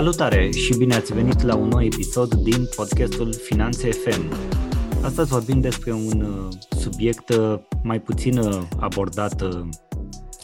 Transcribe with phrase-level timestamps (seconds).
[0.00, 4.32] Salutare și bine ați venit la un nou episod din podcastul Finanțe FM.
[5.02, 9.42] Astăzi vorbim despre un uh, subiect uh, mai puțin uh, abordat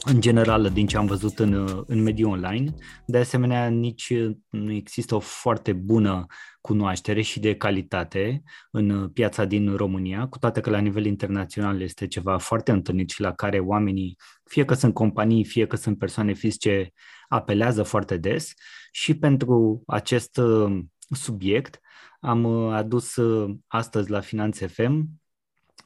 [0.05, 2.74] în general din ce am văzut în, în mediul online.
[3.06, 4.12] De asemenea, nici
[4.50, 6.27] nu există o foarte bună
[6.61, 12.07] cunoaștere și de calitate în piața din România, cu toate că la nivel internațional este
[12.07, 16.32] ceva foarte întâlnit și la care oamenii, fie că sunt companii, fie că sunt persoane
[16.32, 16.93] fizice,
[17.29, 18.53] apelează foarte des
[18.91, 20.79] și pentru acest uh,
[21.11, 21.80] subiect
[22.21, 25.05] am uh, adus uh, astăzi la Finanțe FM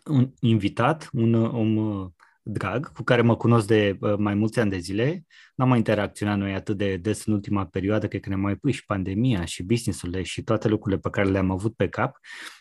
[0.04, 5.24] un invitat, un om drag, cu care mă cunosc de mai mulți ani de zile.
[5.54, 8.72] N-am mai interacționat noi atât de des în ultima perioadă, cred că ne mai pui
[8.72, 12.16] și pandemia și businessurile și toate lucrurile pe care le-am avut pe cap,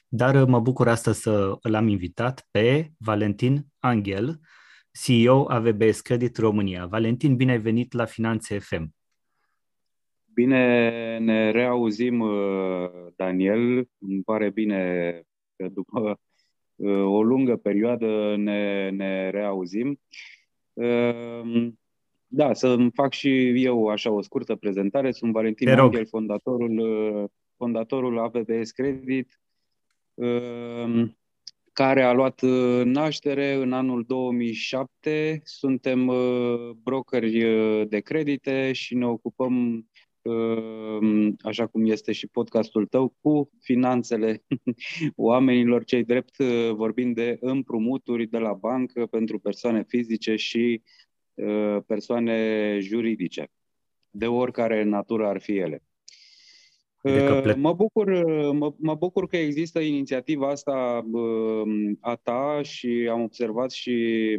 [0.08, 4.40] dar mă bucur astăzi să îl am invitat pe Valentin Angel,
[4.92, 6.86] CEO AVBS Credit România.
[6.86, 8.96] Valentin, bine ai venit la Finanțe FM.
[10.34, 13.90] Bine ne reauzim, uh, Daniel.
[13.98, 15.12] Îmi pare bine
[15.56, 16.20] că după
[16.76, 20.00] uh, o lungă perioadă ne, ne reauzim.
[20.74, 21.68] Uh,
[22.28, 25.12] da, să fac și eu așa o scurtă prezentare.
[25.12, 29.40] Sunt Valentin Angel, fondatorul, fondatorul AVBS Credit
[31.80, 35.42] care a luat uh, naștere în anul 2007.
[35.44, 39.86] Suntem uh, brokeri uh, de credite și ne ocupăm,
[41.42, 44.44] așa cum este și podcastul tău, cu finanțele
[45.16, 46.36] oamenilor, cei drept
[46.72, 50.82] vorbind de împrumuturi de la bancă pentru persoane fizice și
[51.86, 53.52] persoane juridice,
[54.10, 55.84] de oricare natură ar fi ele.
[57.02, 61.06] Ple- mă, bucur, mă, mă bucur că există inițiativa asta
[62.00, 64.38] a ta și am observat și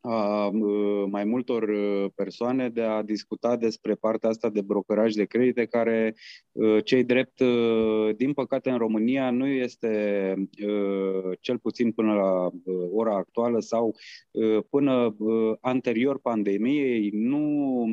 [0.00, 0.50] a
[1.06, 1.70] mai multor
[2.14, 6.14] persoane de a discuta despre partea asta de brokeraj de credite, care,
[6.84, 7.42] cei drept,
[8.16, 10.34] din păcate, în România nu este,
[11.40, 12.50] cel puțin până la
[12.92, 13.94] ora actuală sau
[14.70, 15.16] până
[15.60, 17.84] anterior pandemiei, nu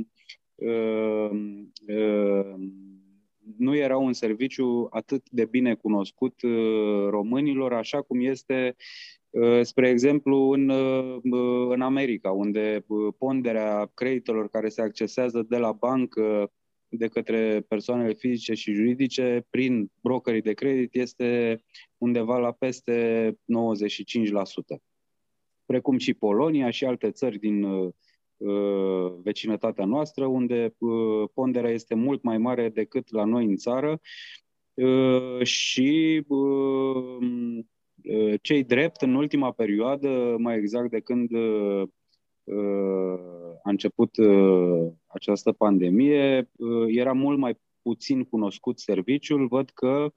[3.58, 8.76] nu era un serviciu atât de bine cunoscut uh, românilor, așa cum este,
[9.30, 11.20] uh, spre exemplu, în, uh,
[11.70, 12.86] în America, unde
[13.18, 16.52] ponderea creditelor care se accesează de la bancă
[16.90, 21.62] de către persoanele fizice și juridice prin brokerii de credit este
[21.98, 24.82] undeva la peste 95%.
[25.66, 27.94] Precum și Polonia și alte țări din Uh,
[29.24, 34.02] vecinătatea noastră, unde uh, ponderea este mult mai mare decât la noi în țară
[34.74, 36.26] uh, și
[38.42, 41.30] cei drept în ultima perioadă, mai exact de când
[43.64, 44.10] a început
[45.08, 46.50] această pandemie,
[46.88, 49.48] era mult mai puțin cunoscut serviciul.
[49.48, 50.12] Văd că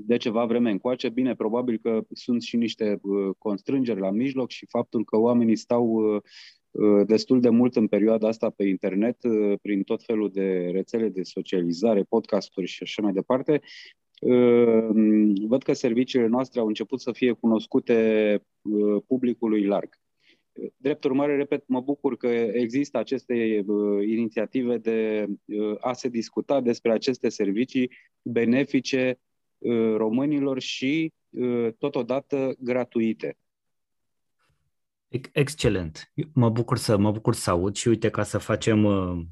[0.00, 1.08] de ceva vreme încoace.
[1.08, 5.84] Bine, probabil că sunt și niște uh, constrângeri la mijloc și faptul că oamenii stau
[5.86, 6.22] uh,
[6.70, 9.16] uh, destul de mult în perioada asta pe internet,
[9.62, 13.60] prin tot felul de rețele de socializare, podcasturi și așa mai departe,
[15.46, 18.40] văd că serviciile noastre au început să fie cunoscute
[19.06, 19.88] publicului larg.
[20.76, 23.64] Drept urmare, repet, mă bucur că există aceste
[24.06, 25.26] inițiative de
[25.80, 27.90] a se discuta despre aceste servicii
[28.22, 29.27] benefice Uh,
[29.96, 33.36] românilor și uh, totodată gratuite.
[35.32, 36.12] Excelent.
[36.32, 39.24] Mă bucur să mă bucur să aud și uite ca să facem uh,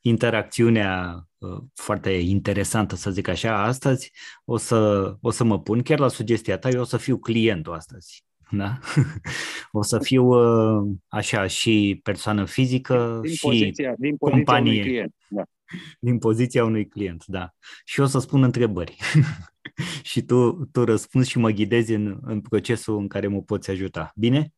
[0.00, 4.12] interacțiunea uh, foarte interesantă, să zic așa, astăzi
[4.44, 7.72] o să, o să mă pun chiar la sugestia ta, eu o să fiu clientul
[7.72, 8.24] astăzi.
[8.50, 8.78] Da?
[9.72, 14.72] o să fiu uh, așa și persoană fizică din și poziția, din poziția companie.
[14.72, 15.42] Unui client, da.
[16.00, 17.50] Din poziția unui client, da.
[17.84, 18.96] Și o să spun întrebări.
[20.10, 24.12] și tu, tu răspunzi și mă ghidezi în, în procesul în care mă poți ajuta.
[24.16, 24.52] Bine?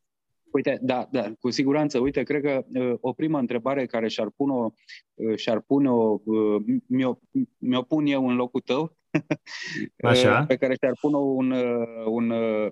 [0.52, 1.98] Uite, da, da, cu siguranță.
[1.98, 4.72] Uite, cred că uh, o primă întrebare care și-ar pune-o,
[5.14, 7.18] uh, și-ar pune-o uh, mi-o,
[7.58, 8.96] mi-o pun eu în locul tău,
[10.02, 10.44] Așa.
[10.44, 12.68] pe care și-ar pune un, uh, un uh,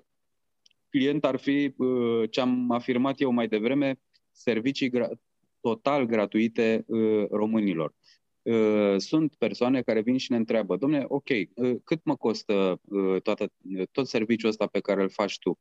[0.89, 3.99] client ar fi uh, ce am afirmat eu mai devreme,
[4.31, 5.19] servicii gra-
[5.61, 7.93] total gratuite uh, românilor.
[8.41, 13.21] Uh, sunt persoane care vin și ne întreabă, domne, ok, uh, cât mă costă uh,
[13.21, 13.51] toată,
[13.91, 15.59] tot serviciul ăsta pe care îl faci tu?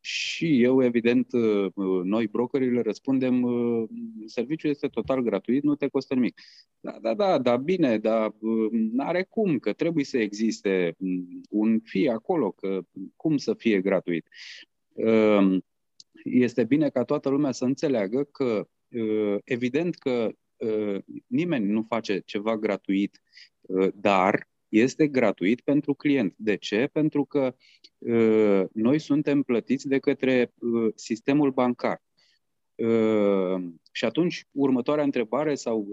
[0.00, 1.32] Și eu, evident,
[2.04, 3.46] noi brokerii le răspundem,
[4.26, 6.40] serviciul este total gratuit, nu te costă nimic.
[6.80, 8.34] Da, da, da, da, bine, dar
[8.70, 10.96] n-are cum, că trebuie să existe
[11.50, 12.80] un fi acolo, că
[13.16, 14.28] cum să fie gratuit.
[16.24, 18.68] Este bine ca toată lumea să înțeleagă că
[19.44, 20.34] evident că
[21.26, 23.22] nimeni nu face ceva gratuit,
[23.94, 26.34] dar este gratuit pentru client.
[26.36, 26.88] De ce?
[26.92, 27.54] Pentru că
[28.72, 30.54] noi suntem plătiți de către
[30.94, 32.02] sistemul bancar.
[33.92, 35.86] Și atunci, următoarea întrebare sau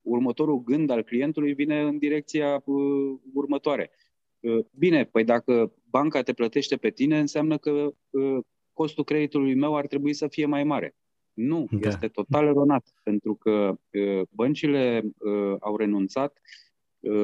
[0.00, 2.62] următorul gând al clientului vine în direcția
[3.32, 3.90] următoare.
[4.70, 7.94] Bine, păi dacă banca te plătește pe tine, înseamnă că
[8.72, 10.94] costul creditului meu ar trebui să fie mai mare.
[11.32, 11.88] Nu, da.
[11.88, 13.78] este total eronat, pentru că
[14.30, 15.02] băncile
[15.60, 16.40] au renunțat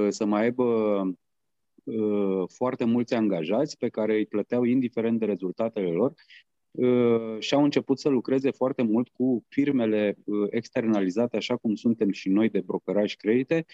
[0.09, 1.03] să mai aibă
[2.49, 6.13] foarte mulți angajați pe care îi plăteau indiferent de rezultatele lor
[7.39, 10.19] și au început să lucreze foarte mult cu firmele
[10.51, 13.67] externalizate, așa cum suntem și noi de brokeraj credite,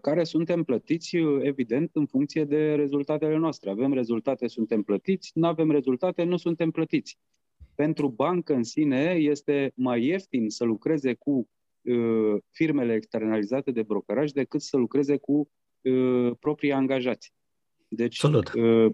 [0.00, 3.70] care suntem plătiți, evident, în funcție de rezultatele noastre.
[3.70, 7.18] Avem rezultate, suntem plătiți, nu avem rezultate, nu suntem plătiți.
[7.76, 11.48] Pentru bancă în sine este mai ieftin să lucreze cu
[11.82, 15.50] uh, firmele externalizate de brokeraj decât să lucreze cu
[15.80, 17.32] uh, proprii angajați.
[17.88, 18.92] Deci, uh, uh,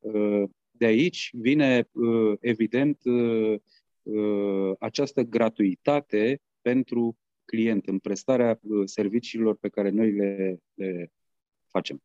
[0.00, 3.54] uh, de aici vine, uh, evident, uh,
[4.02, 11.12] uh, această gratuitate pentru client în prestarea uh, serviciilor pe care noi le, le
[11.66, 12.02] facem.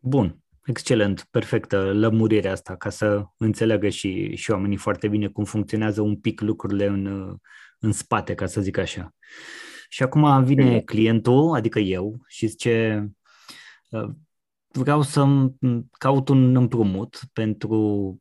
[0.00, 6.00] Bun, excelent, perfectă lămurirea asta ca să înțeleagă și, și oamenii foarte bine cum funcționează
[6.00, 7.34] un pic lucrurile în, uh,
[7.78, 9.14] în spate, ca să zic așa.
[9.88, 13.06] Și acum vine clientul, adică eu, și zice,
[13.90, 14.08] uh,
[14.68, 15.26] vreau să
[15.98, 17.78] caut un împrumut pentru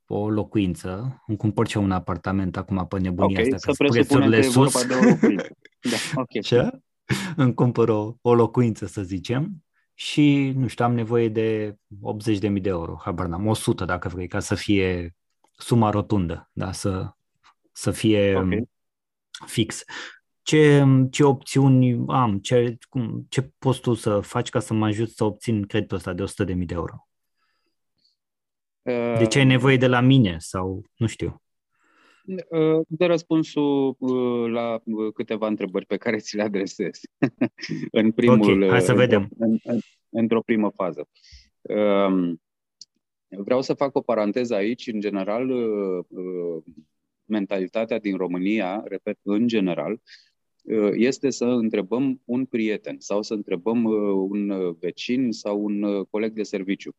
[0.07, 4.86] o locuință, îmi cumpăr și un apartament acum pe nebunia okay, asta, că prețurile sus.
[4.86, 5.27] De o
[5.89, 6.41] da, okay.
[6.50, 6.69] Ce?
[7.36, 9.64] Îmi cumpăr o, o locuință, să zicem,
[9.97, 11.77] și, nu știu, am nevoie de
[12.36, 15.15] 80.000 de euro, habar n-am, 100 dacă vrei, ca să fie
[15.57, 17.12] suma rotundă, da, să,
[17.71, 18.69] să fie okay.
[19.45, 19.83] fix
[20.45, 25.09] ce, ce opțiuni am, ce, cum, ce poți tu să faci ca să mă ajut
[25.09, 27.07] să obțin creditul ăsta de 100.000 de euro?
[29.18, 31.44] De ce ai nevoie de la mine sau nu știu?
[32.27, 37.00] Uh, de răspunsul uh, la uh, câteva întrebări pe care ți le adresez
[37.92, 39.30] în primul, okay, hai să vedem.
[39.38, 39.80] În, în,
[40.10, 41.07] într-o primă fază.
[41.62, 42.42] Um,
[43.27, 44.88] vreau să fac o paranteză aici.
[44.88, 45.51] În general,
[47.25, 50.00] mentalitatea din România, repet, în general,
[50.66, 56.06] Uh, este să întrebăm un prieten sau să întrebăm uh, un vecin sau un uh,
[56.10, 56.95] coleg de serviciu.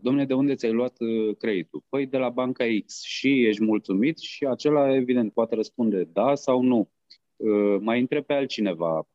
[0.00, 0.96] Domne, de unde ți-ai luat
[1.38, 1.82] creditul?
[1.88, 6.62] Păi de la banca X și ești mulțumit și acela evident poate răspunde da sau
[6.62, 6.90] nu.
[7.80, 9.08] Mai întreb pe altcineva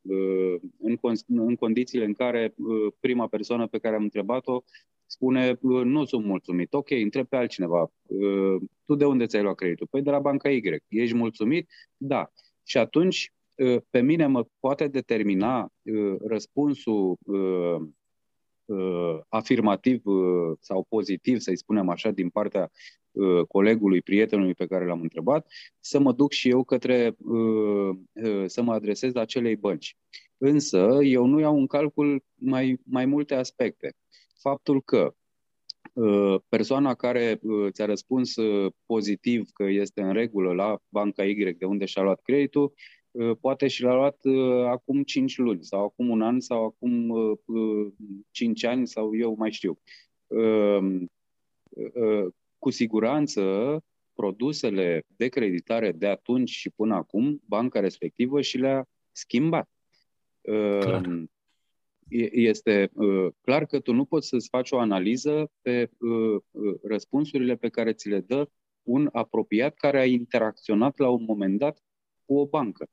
[0.79, 0.97] în,
[1.27, 2.55] în condițiile în care
[2.99, 4.63] prima persoană pe care am întrebat-o
[5.05, 6.73] spune nu sunt mulțumit.
[6.73, 7.91] Ok, întreb pe altcineva.
[8.85, 9.87] Tu de unde ți-ai luat creditul?
[9.89, 10.61] Păi de la banca Y.
[10.87, 11.69] Ești mulțumit?
[11.97, 12.31] Da.
[12.63, 17.17] Și atunci Uh, pe mine mă poate determina uh, răspunsul
[18.67, 20.01] uh, afirmativ
[20.59, 22.71] sau pozitiv, să-i spunem așa, din partea
[23.47, 25.47] colegului, prietenului pe care l-am întrebat,
[25.79, 27.15] să mă duc și eu către,
[28.45, 29.97] să mă adresez acelei bănci.
[30.37, 33.93] Însă, eu nu iau în calcul mai, mai multe aspecte.
[34.39, 35.13] Faptul că
[36.49, 38.33] persoana care ți-a răspuns
[38.85, 42.77] pozitiv că este în regulă la banca Y de unde și-a luat creditul, Uh,
[43.41, 47.13] poate și l-a luat uh, acum 5 luni sau acum un an sau acum
[48.31, 49.79] 5 uh, ani sau eu mai știu.
[52.57, 53.43] Cu siguranță,
[54.13, 59.69] produsele de creditare de atunci și până acum, banca respectivă și le-a schimbat.
[60.79, 61.27] Clar.
[62.31, 62.91] Este
[63.41, 65.89] clar că tu nu poți să-ți faci o analiză pe
[66.83, 68.49] răspunsurile pe care ți le dă
[68.83, 71.83] un apropiat care a interacționat la un moment dat
[72.25, 72.89] cu o bancă.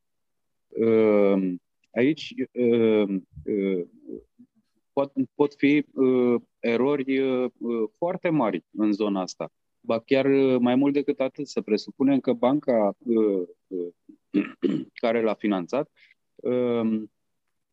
[0.74, 3.90] Ehm, aici ehm, ehm,
[4.92, 5.86] pot, pot fi
[6.58, 7.22] erori
[7.96, 9.52] foarte mari în zona asta.
[9.80, 10.26] Ba chiar
[10.58, 12.96] mai mult decât atât, să presupunem că banca
[15.02, 15.90] care l-a finanțat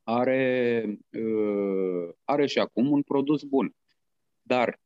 [0.03, 0.85] are,
[2.23, 3.75] are și acum un produs bun.
[4.41, 4.79] Dar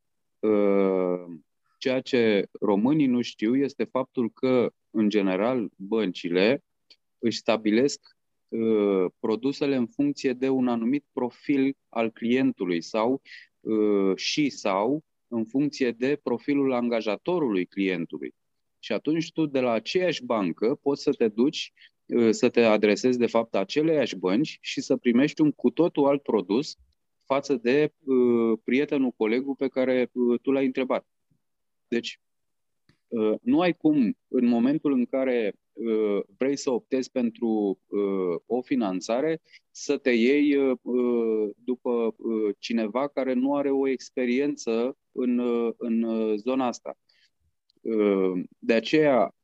[1.77, 6.63] ceea ce românii nu știu este faptul că, în general, băncile
[7.25, 8.17] își stabilesc
[8.47, 13.21] uh, produsele în funcție de un anumit profil al clientului sau
[13.59, 18.33] uh, și sau în funcție de profilul angajatorului clientului.
[18.79, 21.73] Și atunci tu de la aceeași bancă poți să te duci
[22.05, 26.21] uh, să te adresezi de fapt aceleiași bănci și să primești un cu totul alt
[26.21, 26.77] produs
[27.23, 31.07] față de uh, prietenul, colegul pe care uh, tu l-ai întrebat.
[31.87, 32.19] Deci,
[33.07, 35.53] uh, nu ai cum, în momentul în care
[36.37, 37.79] vrei să optezi pentru
[38.45, 39.41] o finanțare,
[39.71, 40.77] să te iei
[41.55, 42.15] după
[42.59, 45.39] cineva care nu are o experiență în,
[45.77, 46.05] în
[46.37, 46.97] zona asta.
[48.59, 49.35] De aceea,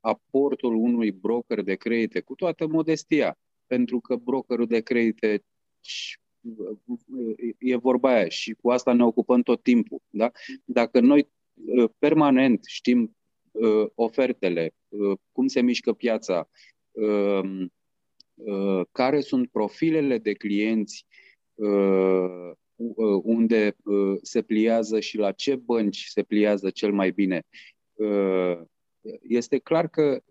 [0.00, 5.44] aportul unui broker de credite, cu toată modestia, pentru că brokerul de credite
[7.58, 10.02] e vorba aia și cu asta ne ocupăm tot timpul.
[10.10, 10.30] Da?
[10.64, 13.10] Dacă noi uh, permanent știm uh,
[13.94, 16.48] ofertele, uh, cum se mișcă piața,
[16.90, 17.72] um,
[18.92, 21.06] care sunt profilele de clienți
[23.22, 23.76] unde
[24.22, 27.42] se pliază și la ce bănci se pliază cel mai bine.
[29.22, 30.22] Este clar că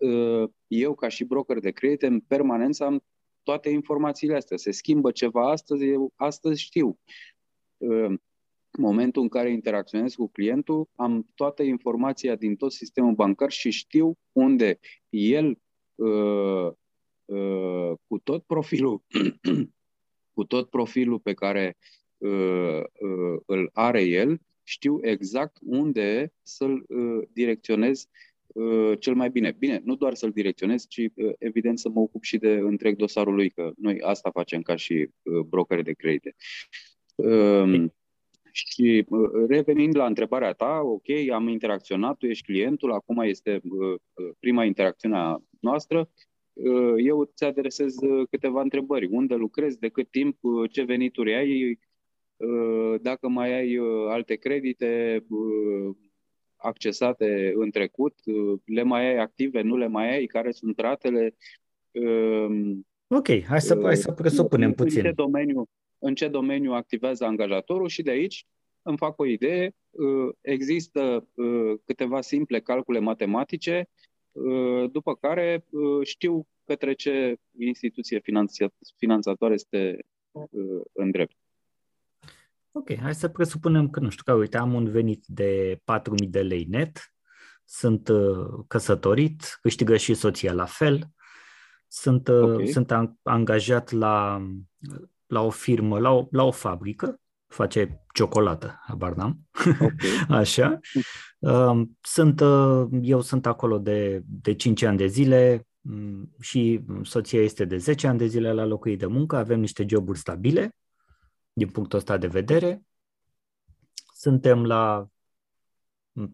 [0.68, 3.04] eu, ca și broker de credite, în permanență am
[3.44, 4.58] toate informațiile astea.
[4.58, 7.00] Se schimbă ceva astăzi, eu astăzi știu.
[8.80, 13.70] În momentul în care interacționez cu clientul, am toată informația din tot sistemul bancar și
[13.70, 15.60] știu unde el,
[15.96, 16.72] uh,
[17.26, 19.04] uh, cu tot profilul,
[20.36, 21.78] cu tot profilul pe care
[22.18, 22.82] uh,
[23.46, 26.86] îl are el, știu exact unde să-l
[27.34, 28.08] direcționez
[28.54, 29.52] Uh, cel mai bine.
[29.52, 33.34] Bine, nu doar să-l direcționez, ci uh, evident să mă ocup și de întreg dosarul
[33.34, 36.36] lui, că noi asta facem ca și uh, brokeri de credite.
[37.16, 37.94] Um,
[38.52, 39.06] și
[39.48, 43.62] revenind la întrebarea ta, ok, am interacționat, tu ești clientul, acum este
[44.40, 46.10] prima interacțiune a noastră,
[46.98, 47.96] eu îți adresez
[48.30, 49.06] câteva întrebări.
[49.06, 50.38] Unde lucrezi, de cât timp,
[50.72, 51.80] ce venituri ai,
[53.02, 55.24] dacă mai ai alte credite,
[56.56, 58.14] accesate în trecut,
[58.66, 61.36] le mai ai active, nu le mai ai, care sunt ratele.
[63.10, 65.00] Um, ok, hai să, hai să presupunem puțin.
[65.00, 68.46] În ce, domeniu, în ce domeniu activează angajatorul și de aici
[68.82, 69.76] îmi fac o idee.
[69.90, 73.90] Uh, există uh, câteva simple calcule matematice,
[74.32, 75.66] uh, după care
[76.04, 78.22] știu către ce instituție
[78.98, 80.06] finanțatoare este
[80.94, 81.36] în drept.
[82.72, 86.42] Ok, hai să presupunem că, nu știu, că uite, am un venit de 4.000 de
[86.42, 87.14] lei net,
[87.66, 91.10] sunt uh, căsătorit, câștigă și soția la fel,
[91.92, 92.68] sunt, uh, okay.
[92.68, 92.94] sunt
[93.24, 94.42] angajat la,
[95.28, 99.90] la o firmă, la o, la o fabrică, face ciocolată, habar n-am, okay.
[100.40, 100.80] așa.
[101.40, 107.42] Uh, sunt, uh, eu sunt acolo de, de 5 ani de zile um, și soția
[107.42, 110.76] este de 10 ani de zile la locul ei de muncă, avem niște joburi stabile,
[111.54, 112.84] din punctul ăsta de vedere.
[114.14, 115.08] Suntem la...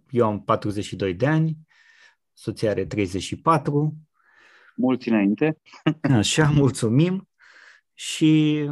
[0.09, 1.57] Eu am 42 de ani,
[2.33, 3.95] soția are 34.
[4.75, 5.57] Mulți înainte.
[6.19, 7.29] Așa, mulțumim.
[7.93, 8.63] Și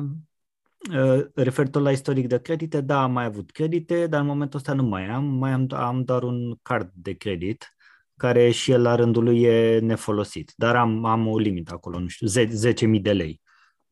[0.91, 4.74] uh, referitor la istoric de credite, da, am mai avut credite, dar în momentul ăsta
[4.74, 5.24] nu mai am.
[5.24, 7.75] Mai am, am doar un card de credit,
[8.17, 10.53] care și el la rândul lui e nefolosit.
[10.55, 12.27] Dar am, am o limită acolo, nu știu,
[12.95, 13.41] 10.000 de lei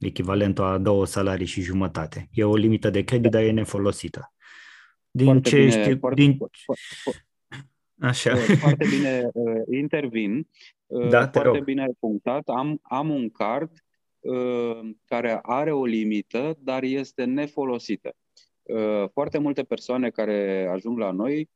[0.06, 2.28] echivalentul a două salarii și jumătate.
[2.32, 4.34] E o limită de credit, dar e nefolosită.
[5.12, 6.38] Din foarte ce bine, știu, foarte, din...
[6.38, 7.26] Foarte,
[8.00, 8.36] Așa.
[8.36, 10.48] Foarte bine uh, intervin.
[10.92, 11.64] Uh, da, foarte rog.
[11.64, 12.50] bine punctat.
[12.50, 13.72] Am, am un card
[14.20, 18.16] uh, care are o limită, dar este nefolosită.
[18.62, 21.50] Uh, foarte multe persoane care ajung la noi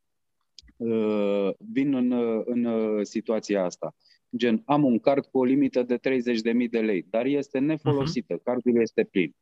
[0.77, 2.12] uh, vin în,
[2.46, 3.96] în situația asta.
[4.38, 8.44] Gen, am un card cu o limită de 30.000 de lei, dar este nefolosită, uh-huh.
[8.44, 9.36] cardul este plin.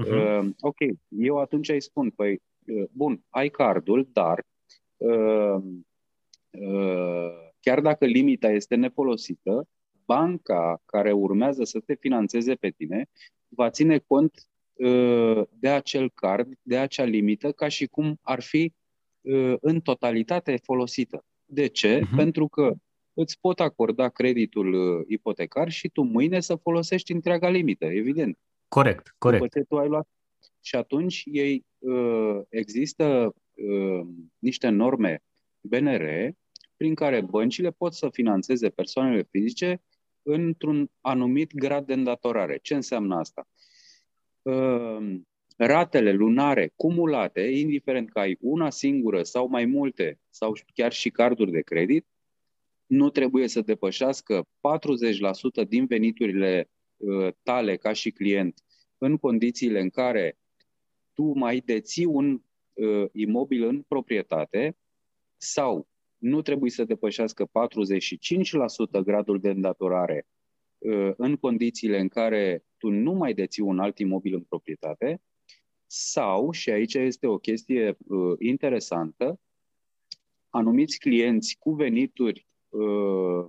[0.00, 0.42] Uh-huh.
[0.42, 0.76] Uh, ok,
[1.08, 4.44] eu atunci îi spun, păi, uh, bun, ai cardul, dar
[4.96, 5.62] uh,
[6.50, 9.68] uh, chiar dacă limita este nefolosită,
[10.04, 13.08] banca care urmează să te financeze pe tine
[13.48, 18.72] va ține cont uh, de acel card, de acea limită, ca și cum ar fi
[19.20, 21.24] uh, în totalitate folosită.
[21.44, 21.98] De ce?
[21.98, 22.16] Uh-huh.
[22.16, 22.74] Pentru că
[23.12, 28.38] îți pot acorda creditul uh, ipotecar și tu mâine să folosești întreaga limită, evident.
[28.68, 29.42] Corect, corect.
[29.42, 30.08] După ce tu ai luat.
[30.60, 34.06] Și atunci ei, uh, există uh,
[34.38, 35.22] niște norme
[35.60, 36.34] BNR
[36.76, 39.82] prin care băncile pot să financeze persoanele fizice
[40.22, 42.58] într-un anumit grad de îndatorare.
[42.62, 43.48] Ce înseamnă asta?
[45.56, 51.50] ratele lunare cumulate, indiferent că ai una singură sau mai multe, sau chiar și carduri
[51.50, 52.06] de credit,
[52.86, 54.42] nu trebuie să depășească
[55.64, 58.60] 40% din veniturile uh, tale ca și client
[58.98, 60.38] în condițiile în care
[61.12, 62.42] tu mai deții un
[62.72, 64.76] uh, imobil în proprietate
[65.36, 65.88] sau
[66.28, 67.48] nu trebuie să depășească
[69.00, 70.26] 45% gradul de îndatorare
[70.78, 75.22] uh, în condițiile în care tu nu mai deții un alt imobil în proprietate
[75.86, 79.40] sau, și aici este o chestie uh, interesantă,
[80.50, 83.46] anumiți clienți cu venituri Uh,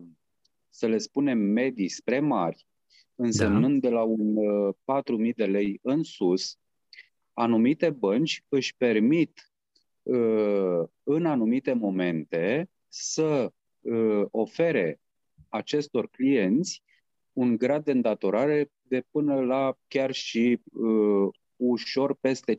[0.70, 2.68] să le spunem medii spre mari,
[3.16, 3.88] însemnând da.
[3.88, 4.36] de la un
[5.28, 6.60] 4.000 de lei în sus,
[7.34, 9.52] anumite bănci își permit
[11.04, 13.52] în anumite momente să
[14.32, 15.00] ofere
[15.50, 16.84] acestor clienți
[17.34, 22.58] un grad de îndatorare de până la chiar și uh, ușor peste 55%.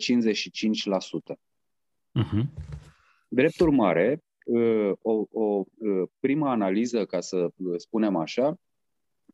[2.18, 2.42] Uh-huh.
[3.28, 8.58] Drept urmare, uh, o, o uh, prima analiză, ca să spunem așa,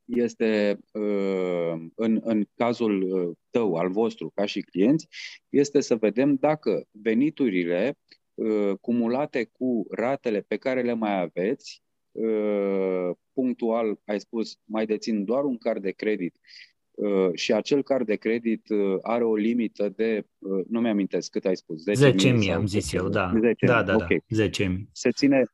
[0.05, 5.09] este uh, în, în cazul uh, tău, al vostru, ca și clienți,
[5.49, 7.99] este să vedem dacă veniturile
[8.35, 11.85] uh, cumulate cu ratele pe care le mai aveți
[12.15, 16.39] Uh, punctual ai spus mai dețin doar un card de credit
[16.91, 20.27] uh, și acel card de credit uh, are o limită de,
[20.69, 23.33] nu mi-amintesc cât ai spus, 10.000 10 am zis eu, da.
[23.41, 24.23] 10 da, da, okay.
[24.27, 24.51] da, 10.000.
[24.93, 25.45] Se ține,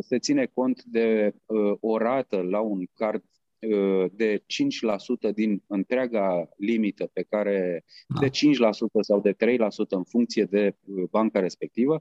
[0.00, 1.34] se ține cont de
[1.80, 3.24] o rată la un card
[4.12, 4.42] de
[5.30, 8.20] 5% din întreaga limită pe care, da.
[8.20, 8.32] de 5%
[9.00, 9.36] sau de 3%
[9.88, 10.74] în funcție de
[11.10, 12.00] banca respectivă,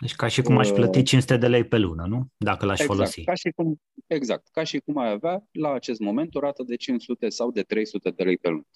[0.00, 2.26] deci ca și cum aș plăti 500 uh, de lei pe lună, nu?
[2.36, 3.24] Dacă l-aș exact, folosi.
[3.24, 4.48] Ca și cum, exact.
[4.52, 8.10] Ca și cum ai avea la acest moment o rată de 500 sau de 300
[8.10, 8.66] de lei pe lună.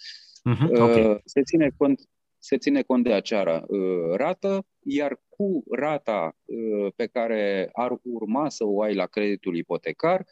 [0.55, 1.21] Uh-huh, okay.
[1.25, 2.01] se, ține cont,
[2.39, 8.49] se ține cont de acea uh, rată, iar cu rata uh, pe care ar urma
[8.49, 10.27] să o ai la creditul ipotecar,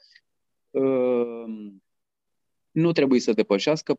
[2.71, 3.99] nu trebuie să depășească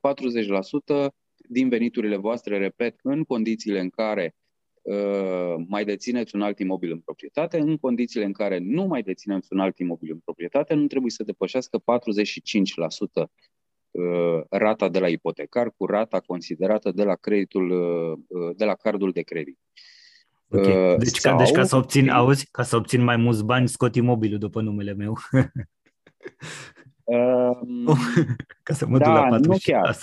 [1.05, 1.07] 40%
[1.49, 4.35] din veniturile voastre, repet, în condițiile în care
[4.83, 9.47] Uh, mai dețineți un alt imobil în proprietate, în condițiile în care nu mai dețineți
[9.51, 11.81] un alt imobil în proprietate, nu trebuie să depășească 45%
[13.91, 19.11] uh, rata de la ipotecar cu rata considerată de la creditul, uh, de la cardul
[19.11, 19.57] de credit.
[20.49, 20.95] Okay.
[20.97, 23.95] Deci, Sau, ca, deci ca să obțin, auzi, ca să obțin mai mulți bani, scot
[23.95, 25.17] imobilul după numele meu.
[27.03, 27.95] Uh,
[28.63, 29.41] Ca să mă da, duc la 40%.
[29.41, 29.97] Nu chiar,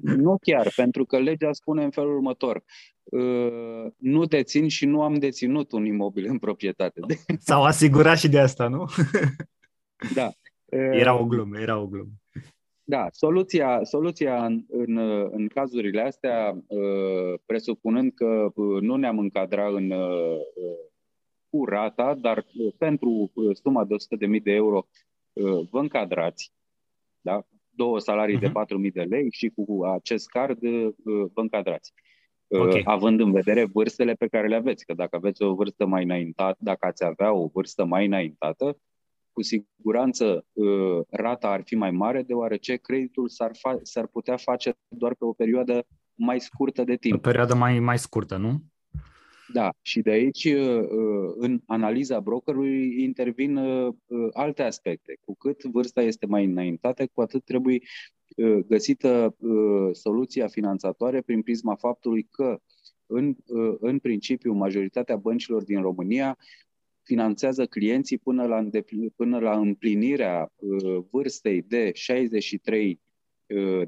[0.00, 2.64] nu chiar, pentru că legea spune în felul următor.
[3.02, 7.00] Uh, nu dețin și nu am deținut un imobil în proprietate.
[7.38, 8.84] S-au asigurat și de asta, nu?
[10.14, 10.30] Da.
[10.90, 12.10] Era o glumă, era o glumă.
[12.88, 14.98] Da, soluția, soluția în, în,
[15.30, 19.94] în cazurile astea, uh, presupunând că uh, nu ne-am încadrat în
[21.50, 22.46] cu rata, dar
[22.78, 23.32] pentru
[23.62, 24.86] suma de 100.000 de euro
[25.70, 26.52] vă încadrați,
[27.20, 27.46] da?
[27.76, 28.40] două salarii uh-huh.
[28.40, 28.92] de 4.000 mhm.
[28.92, 30.58] de lei și cu acest card
[31.04, 31.92] vă încadrați.
[32.48, 32.82] Okay.
[32.84, 36.58] Având în vedere vârstele pe care le aveți, că dacă aveți o vârstă mai înaintată,
[36.60, 38.78] dacă ați avea o vârstă mai înaintată,
[39.32, 40.46] cu siguranță
[41.10, 45.32] rata ar fi mai mare, deoarece creditul s-ar, fa- s-ar putea face doar pe o
[45.32, 47.14] perioadă mai scurtă de timp.
[47.14, 48.62] O perioadă mai, mai scurtă, nu?
[49.52, 50.48] Da, și de aici,
[51.36, 53.58] în analiza brokerului, intervin
[54.32, 55.18] alte aspecte.
[55.20, 57.80] Cu cât vârsta este mai înaintată, cu atât trebuie
[58.36, 62.60] Uh, găsită uh, soluția finanțatoare prin prisma faptului că,
[63.06, 66.38] în, uh, în principiu, majoritatea băncilor din România
[67.02, 68.68] finanțează clienții până la,
[69.16, 70.52] până la împlinirea
[71.10, 73.00] vârstei de 63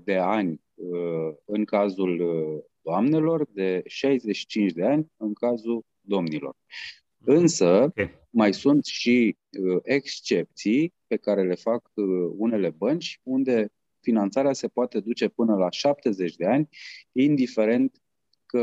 [0.05, 0.61] de ani
[1.45, 2.23] în cazul
[2.81, 6.57] doamnelor, de 65 de ani în cazul domnilor.
[7.25, 7.93] Însă,
[8.31, 9.37] mai sunt și
[9.83, 11.91] excepții pe care le fac
[12.37, 16.69] unele bănci, unde finanțarea se poate duce până la 70 de ani,
[17.13, 18.03] indiferent
[18.47, 18.61] că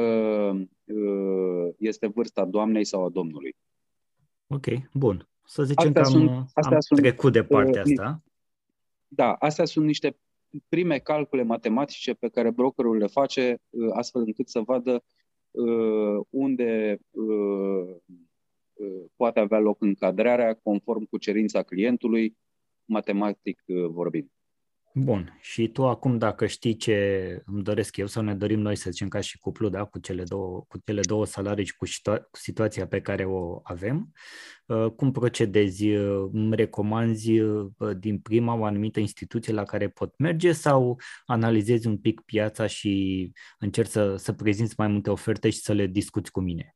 [0.84, 3.56] uh, este vârsta doamnei sau a domnului.
[4.48, 5.30] Ok, bun.
[5.44, 8.24] Să zicem astea că am, sunt, astea am sunt, trecut de partea uh, asta.
[9.08, 10.18] Da, astea sunt niște
[10.70, 15.04] prime calcule matematice pe care brokerul le face uh, astfel încât să vadă
[16.30, 17.00] unde
[19.16, 22.38] poate avea loc încadrarea conform cu cerința clientului,
[22.86, 24.30] matematic vorbind.
[24.98, 25.38] Bun.
[25.42, 29.08] Și tu acum, dacă știi ce îmi doresc eu sau ne dorim noi să zicem
[29.08, 32.38] ca și cuplu, da, cu cele două, cu cele două salarii și cu, situa- cu
[32.38, 34.12] situația pe care o avem,
[34.66, 35.90] uh, cum procedezi?
[35.90, 41.88] Uh, îmi recomanzi uh, din prima o anumită instituție la care pot merge sau analizezi
[41.88, 46.32] un pic piața și încerci să, să prezinți mai multe oferte și să le discuți
[46.32, 46.76] cu mine?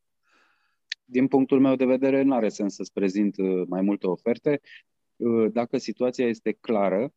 [1.06, 3.36] Din punctul meu de vedere, nu are sens să-ți prezint
[3.68, 4.62] mai multe oferte.
[5.52, 7.14] Dacă situația este clară,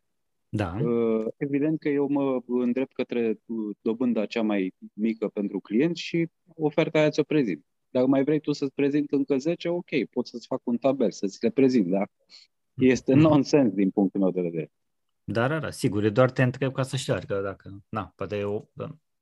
[0.54, 0.76] da.
[0.82, 6.28] Uh, evident că eu mă îndrept către uh, dobânda cea mai mică pentru client și
[6.56, 7.64] oferta aia ți-o prezint.
[7.90, 11.38] Dacă mai vrei tu să-ți prezint încă 10, ok, pot să-ți fac un tabel, să-ți
[11.40, 12.02] le prezint, da?
[12.74, 13.22] Este mhm.
[13.22, 14.72] nonsens din punctul meu de vedere.
[15.24, 18.70] Da, da, da, sigur, doar te întreb ca să știu, că dacă, na, poate eu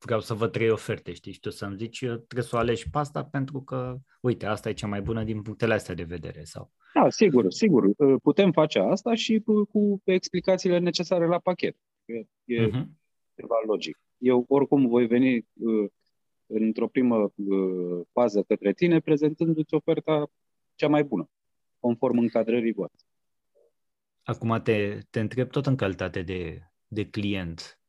[0.04, 2.98] vreau să văd trei oferte, știi, și tu să-mi zici, trebuie să o alegi pe
[2.98, 6.44] asta pentru că, uite, asta e cea mai bună din punctele astea de vedere.
[6.44, 6.72] sau.
[6.94, 7.84] Da, sigur, sigur.
[8.22, 11.76] Putem face asta și cu, cu explicațiile necesare la pachet.
[12.04, 12.84] E, e uh-huh.
[13.34, 14.00] ceva logic.
[14.18, 15.90] Eu oricum voi veni uh,
[16.46, 20.30] într-o primă uh, fază către tine prezentându-ți oferta
[20.74, 21.30] cea mai bună,
[21.78, 23.06] conform încadrării voastre.
[24.22, 27.79] Acum te, te întreb tot în calitate de, de client.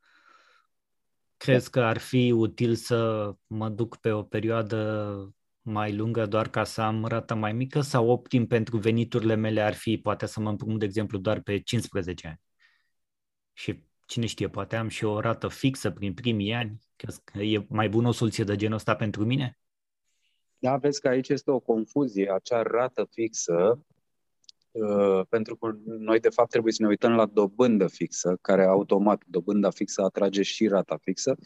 [1.42, 6.64] Crezi că ar fi util să mă duc pe o perioadă mai lungă doar ca
[6.64, 10.48] să am rată mai mică sau optim pentru veniturile mele ar fi poate să mă
[10.48, 12.40] împrumut, de exemplu, doar pe 15 ani?
[13.52, 16.78] Și cine știe, poate am și o rată fixă prin primii ani?
[17.24, 19.58] Că e mai bună o soluție de genul ăsta pentru mine?
[20.58, 22.30] Da, vezi că aici este o confuzie.
[22.30, 23.78] Acea rată fixă Uh,
[25.28, 29.70] pentru că noi, de fapt, trebuie să ne uităm la dobândă fixă, care automat, dobânda
[29.70, 31.36] fixă atrage și rata fixă,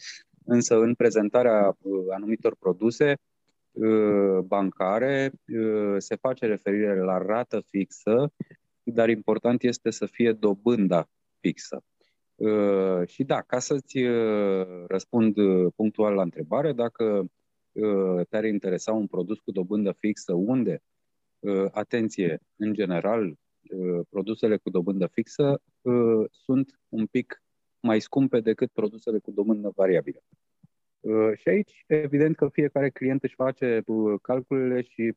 [0.44, 3.18] însă în prezentarea uh, anumitor produse
[3.70, 5.32] uh, bancare
[5.98, 8.32] se face referire la rată fixă,
[8.82, 11.08] dar important este să fie dobânda
[11.40, 11.82] fixă.
[13.06, 13.98] Și da, ca să-ți
[14.86, 15.34] răspund
[15.76, 17.26] punctual la întrebare, dacă
[18.28, 20.95] te-ar interesa un produs cu dobândă fixă, unde Uh,
[21.70, 23.36] atenție, în general,
[23.70, 27.42] uh, produsele cu dobândă fixă uh, sunt un pic
[27.80, 30.20] mai scumpe decât produsele cu dobândă variabilă.
[31.36, 33.82] Și aici, evident că fiecare client își face
[34.22, 35.14] calculele și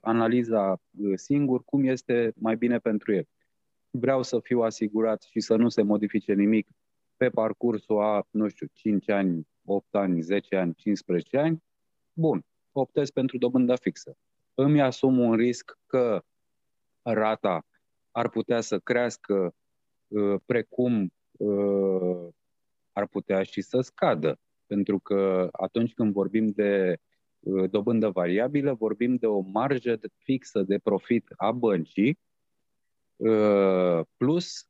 [0.00, 0.80] analiza
[1.14, 3.26] singur cum este mai bine pentru el.
[3.90, 6.68] Vreau să fiu asigurat și să nu se modifice nimic
[7.16, 11.62] pe parcursul a, nu știu, 5 ani, 8 ani, 10 ani, 15 ani.
[12.12, 14.16] Bun, optez pentru dobânda fixă
[14.54, 16.22] îmi asum un risc că
[17.02, 17.66] rata
[18.10, 19.54] ar putea să crească
[20.08, 22.28] uh, precum uh,
[22.92, 24.38] ar putea și să scadă.
[24.66, 26.96] Pentru că atunci când vorbim de
[27.40, 32.18] uh, dobândă variabilă, vorbim de o marjă fixă de profit a băncii,
[34.16, 34.68] plus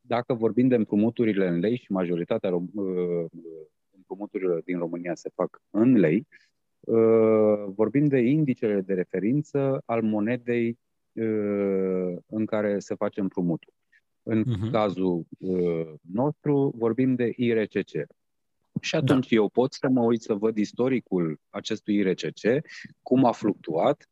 [0.00, 2.50] dacă vorbim de împrumuturile în lei și majoritatea
[3.90, 6.53] împrumuturilor din România se fac în lei, Uh,
[7.74, 10.78] vorbim de indicele de referință al monedei
[11.12, 13.72] uh, în care se face împrumutul.
[14.22, 14.70] În uh-huh.
[14.70, 17.90] cazul uh, nostru vorbim de IRCC.
[18.80, 19.36] Și atunci da.
[19.36, 22.66] eu pot să mă uit să văd istoricul acestui IRCC,
[23.02, 24.08] cum a fluctuat,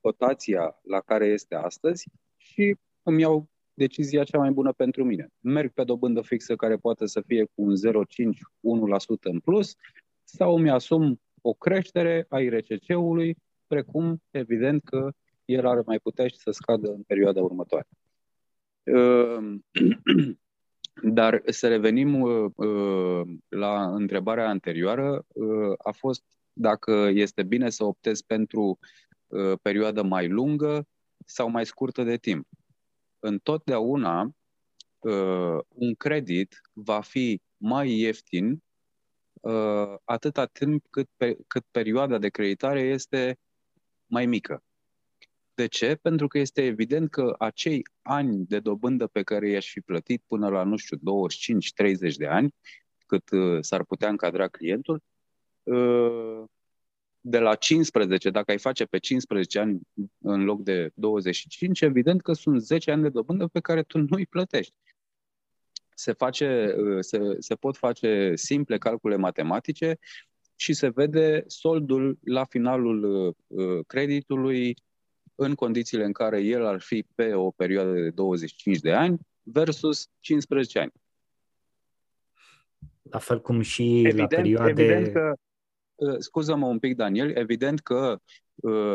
[0.00, 5.28] cotația la care este astăzi și îmi iau decizia cea mai bună pentru mine.
[5.40, 9.74] Merg pe dobândă fixă care poate să fie cu un 0,5-1% în plus
[10.24, 15.10] sau îmi asum o creștere a IRCC-ului, precum evident că
[15.44, 17.86] el ar mai putea și să scadă în perioada următoare.
[18.82, 19.64] Ehm,
[21.02, 26.22] dar să revenim uh, uh, la întrebarea anterioară, uh, a fost
[26.52, 28.78] dacă este bine să optez pentru
[29.62, 30.86] perioadă mai lungă
[31.24, 32.46] sau mai scurtă de timp.
[33.18, 34.34] Întotdeauna
[35.68, 38.62] un credit va fi mai ieftin
[39.40, 43.38] uh, atâta timp cât, pe, cât perioada de creditare este
[44.06, 44.62] mai mică.
[45.54, 45.94] De ce?
[45.94, 50.48] Pentru că este evident că acei ani de dobândă pe care i-aș fi plătit până
[50.48, 52.54] la, nu știu, 25-30 de ani,
[53.06, 55.02] cât uh, s-ar putea încadra clientul,
[55.62, 56.42] uh,
[57.20, 59.80] de la 15, dacă ai face pe 15 ani
[60.18, 64.16] în loc de 25, evident că sunt 10 ani de dobândă pe care tu nu
[64.16, 64.74] îi plătești
[66.00, 69.98] se, face, uh, se, se pot face simple calcule matematice
[70.56, 74.76] și se vede soldul la finalul uh, creditului
[75.34, 80.08] în condițiile în care el ar fi pe o perioadă de 25 de ani versus
[80.20, 80.92] 15 ani.
[83.02, 84.82] La fel cum și evident, la perioade...
[84.82, 85.34] Evident că,
[85.94, 88.18] uh, scuză-mă un pic, Daniel, evident că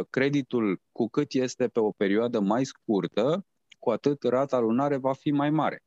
[0.09, 3.45] creditul cu cât este pe o perioadă mai scurtă,
[3.79, 5.83] cu atât rata lunare va fi mai mare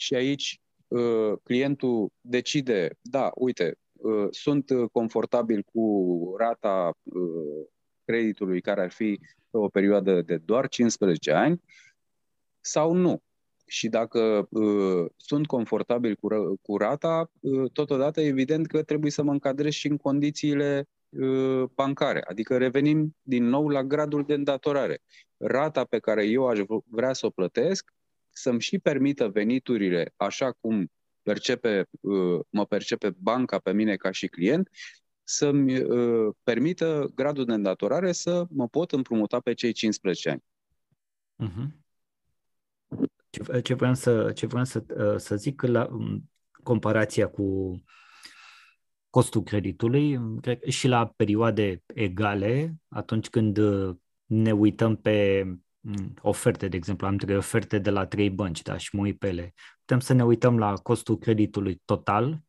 [0.00, 7.66] și aici uh, clientul decide, da, uite, uh, sunt confortabil cu rata uh,
[8.04, 11.62] creditului care ar fi pe o perioadă de doar 15 ani
[12.60, 13.22] sau nu.
[13.66, 16.28] Și dacă uh, sunt confortabil cu,
[16.62, 22.24] cu rata, uh, totodată evident că trebuie să mă încadrez și în condițiile uh, bancare.
[22.28, 25.02] Adică revenim din nou la gradul de îndatorare.
[25.36, 27.92] Rata pe care eu aș vrea să o plătesc
[28.38, 30.90] să-mi și permită veniturile așa cum
[31.22, 34.70] percepe, uh, mă percepe banca pe mine ca și client,
[35.22, 40.44] să-mi uh, permită gradul de îndatorare să mă pot împrumuta pe cei 15 ani.
[41.48, 41.86] Uh-huh.
[43.30, 46.30] Ce, ce vreau să, ce vreau să, uh, să zic la um,
[46.62, 47.76] comparația cu
[49.10, 53.58] costul creditului cred, și la perioade egale, atunci când
[54.24, 55.46] ne uităm pe
[56.22, 59.28] oferte, de exemplu, am trei oferte de la trei bănci, da, și mă uit pe
[59.28, 59.54] ele.
[59.78, 62.40] Putem să ne uităm la costul creditului total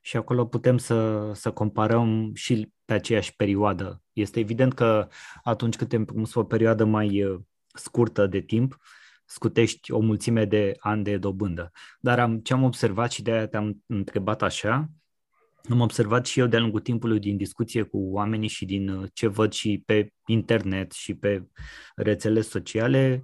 [0.00, 4.02] și acolo putem să, să comparăm și pe aceeași perioadă.
[4.12, 5.08] Este evident că
[5.42, 7.40] atunci când te împrumuți o perioadă mai uh,
[7.74, 8.76] scurtă de timp,
[9.24, 11.70] scutești o mulțime de ani de dobândă.
[12.00, 14.88] Dar am, ce am observat și de aia te-am întrebat așa,
[15.68, 19.26] am observat și eu de-a lungul timpului din discuție cu oamenii și din uh, ce
[19.26, 21.46] văd și pe internet și pe
[21.94, 23.22] rețele sociale,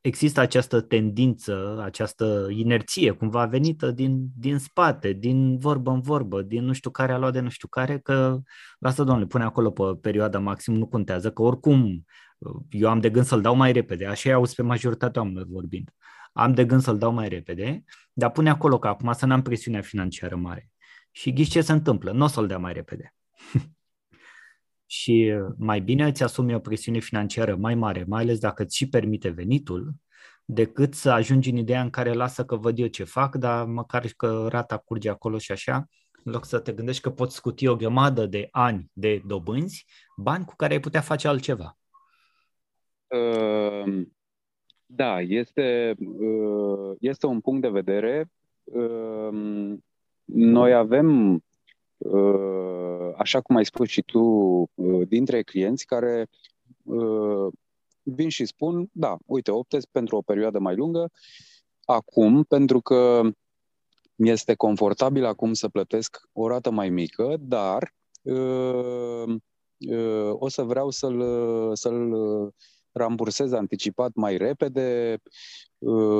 [0.00, 6.64] există această tendință, această inerție cumva venită din, din spate, din vorbă în vorbă, din
[6.64, 8.40] nu știu care a luat de nu știu care, că
[8.78, 12.04] lasă domnule, pune acolo pe perioada maxim, nu contează, că oricum
[12.70, 15.90] eu am de gând să-l dau mai repede, așa auzi pe majoritatea oamenilor vorbind.
[16.32, 19.80] Am de gând să-l dau mai repede, dar pune acolo că acum să n-am presiunea
[19.80, 20.70] financiară mare.
[21.10, 23.14] Și ghiși ce se întâmplă, nu o să-l dea mai repede.
[24.86, 28.88] și mai bine îți asumi o presiune financiară mai mare, mai ales dacă îți și
[28.88, 29.94] permite venitul,
[30.44, 34.06] decât să ajungi în ideea în care lasă că văd eu ce fac, dar măcar
[34.16, 35.88] că rata curge acolo și așa,
[36.24, 40.44] în loc să te gândești că poți scuti o grămadă de ani de dobânzi, bani
[40.44, 41.78] cu care ai putea face altceva.
[43.06, 44.06] Uh,
[44.86, 48.30] da, este, uh, este un punct de vedere.
[50.32, 51.40] Uh, noi avem
[52.00, 54.20] Uh, așa cum ai spus și tu,
[54.74, 56.28] uh, dintre clienți care
[56.82, 57.52] uh,
[58.02, 61.10] vin și spun, da, uite, optez pentru o perioadă mai lungă,
[61.84, 63.20] acum, pentru că
[64.14, 67.94] mi este confortabil acum să plătesc o rată mai mică, dar
[70.32, 71.20] o să vreau să-l,
[71.76, 72.14] să-l
[73.00, 75.18] rambursez anticipat mai repede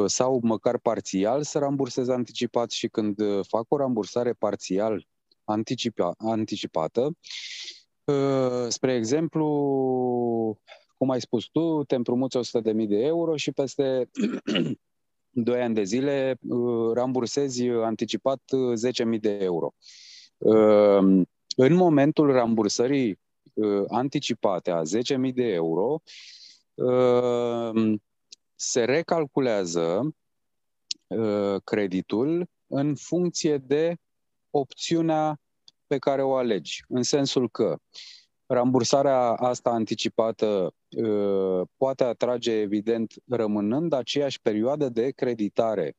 [0.07, 3.16] sau măcar parțial să rambursez anticipat și când
[3.47, 5.07] fac o rambursare parțial
[5.51, 7.16] anticipa, anticipată.
[8.05, 9.47] Uh, spre exemplu,
[10.97, 14.11] cum ai spus tu, te împrumuți 100.000 de euro și peste
[15.31, 18.43] 2 ani de zile uh, rambursezi anticipat
[19.14, 19.75] 10.000 de euro.
[20.38, 21.23] Uh,
[21.57, 23.19] în momentul rambursării
[23.88, 24.83] anticipate a
[25.27, 26.03] 10.000 de euro,
[28.55, 30.14] se recalculează
[31.64, 33.97] creditul în funcție de
[34.51, 35.40] opțiunea
[35.87, 37.79] pe care o alegi, în sensul că
[38.47, 45.97] rambursarea asta anticipată uh, poate atrage, evident, rămânând aceeași perioadă de creditare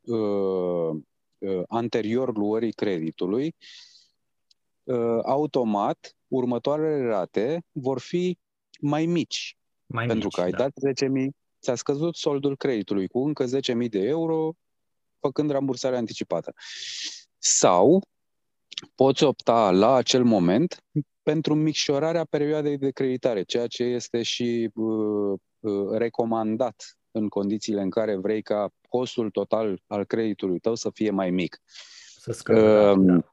[0.00, 0.96] uh,
[1.38, 3.54] uh, anterior luării creditului,
[5.24, 8.38] automat, următoarele rate vor fi
[8.80, 9.56] mai mici.
[9.92, 10.56] Mai pentru mici, că ai da.
[10.56, 10.72] dat
[11.20, 11.26] 10.000,
[11.60, 14.52] ți-a scăzut soldul creditului cu încă 10.000 de euro,
[15.20, 16.52] făcând rambursarea anticipată.
[17.38, 18.02] Sau
[18.94, 20.84] poți opta la acel moment
[21.22, 27.90] pentru micșorarea perioadei de creditare, ceea ce este și uh, uh, recomandat în condițiile în
[27.90, 31.60] care vrei ca costul total al creditului tău să fie mai mic.
[32.16, 33.31] Să scadă, uh, da.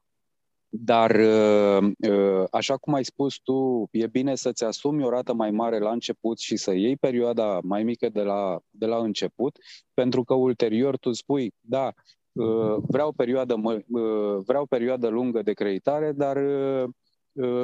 [0.72, 5.52] Dar, uh, uh, așa cum ai spus tu, e bine să-ți asumi o rată mai
[5.52, 9.58] mare la început și să iei perioada mai mică de la, de la început,
[9.94, 11.94] pentru că ulterior tu spui, da,
[12.40, 16.90] Uh, vreau perioadă, uh, vreau perioadă lungă de creditare, dar uh,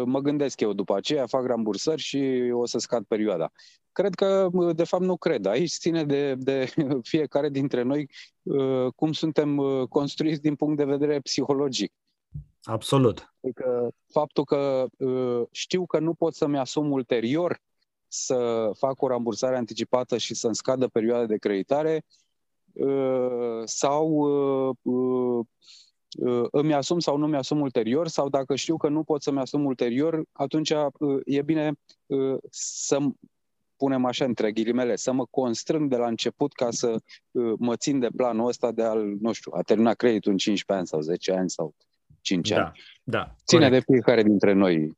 [0.06, 3.52] mă gândesc eu după aceea, fac rambursări și o să scad perioada.
[3.91, 5.46] Cred că, de fapt, nu cred.
[5.46, 6.74] Aici ține de, de
[7.12, 8.10] fiecare dintre noi
[8.96, 9.58] cum suntem
[9.89, 11.94] construiți din punct de vedere psihologic.
[12.63, 13.34] Absolut.
[13.43, 14.86] Adică faptul că
[15.52, 17.60] știu că nu pot să-mi asum ulterior
[18.08, 22.06] să fac o rambursare anticipată și să-mi scadă perioada de creditare,
[22.76, 29.04] Uh, sau uh, uh, îmi asum sau nu mi-asum ulterior, sau dacă știu că nu
[29.04, 30.74] pot să-mi asum ulterior, atunci
[31.26, 31.71] e bine
[32.50, 32.98] să
[33.76, 36.95] punem așa între ghilimele, să mă constrâng de la început ca să
[37.58, 40.88] mă țin de planul ăsta de al, nu știu, a terminat creditul în 15 ani
[40.88, 41.76] sau 10 ani sau
[42.26, 42.72] 5 da, ani.
[43.04, 43.86] Da, Ține corect.
[43.86, 44.98] de fiecare dintre noi.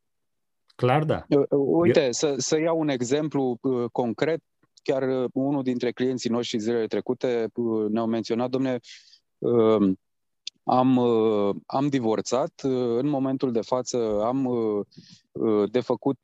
[0.76, 1.26] Clar, da.
[1.58, 2.12] Uite, Eu...
[2.12, 3.60] să, să iau un exemplu
[3.92, 4.44] concret
[4.88, 8.80] chiar uh, unul dintre clienții noștri zilele trecute uh, ne-au menționat, domne,
[9.38, 10.00] um,
[10.64, 12.62] am, uh, am divorțat,
[12.98, 14.50] în momentul de față am
[15.72, 16.18] de făcut,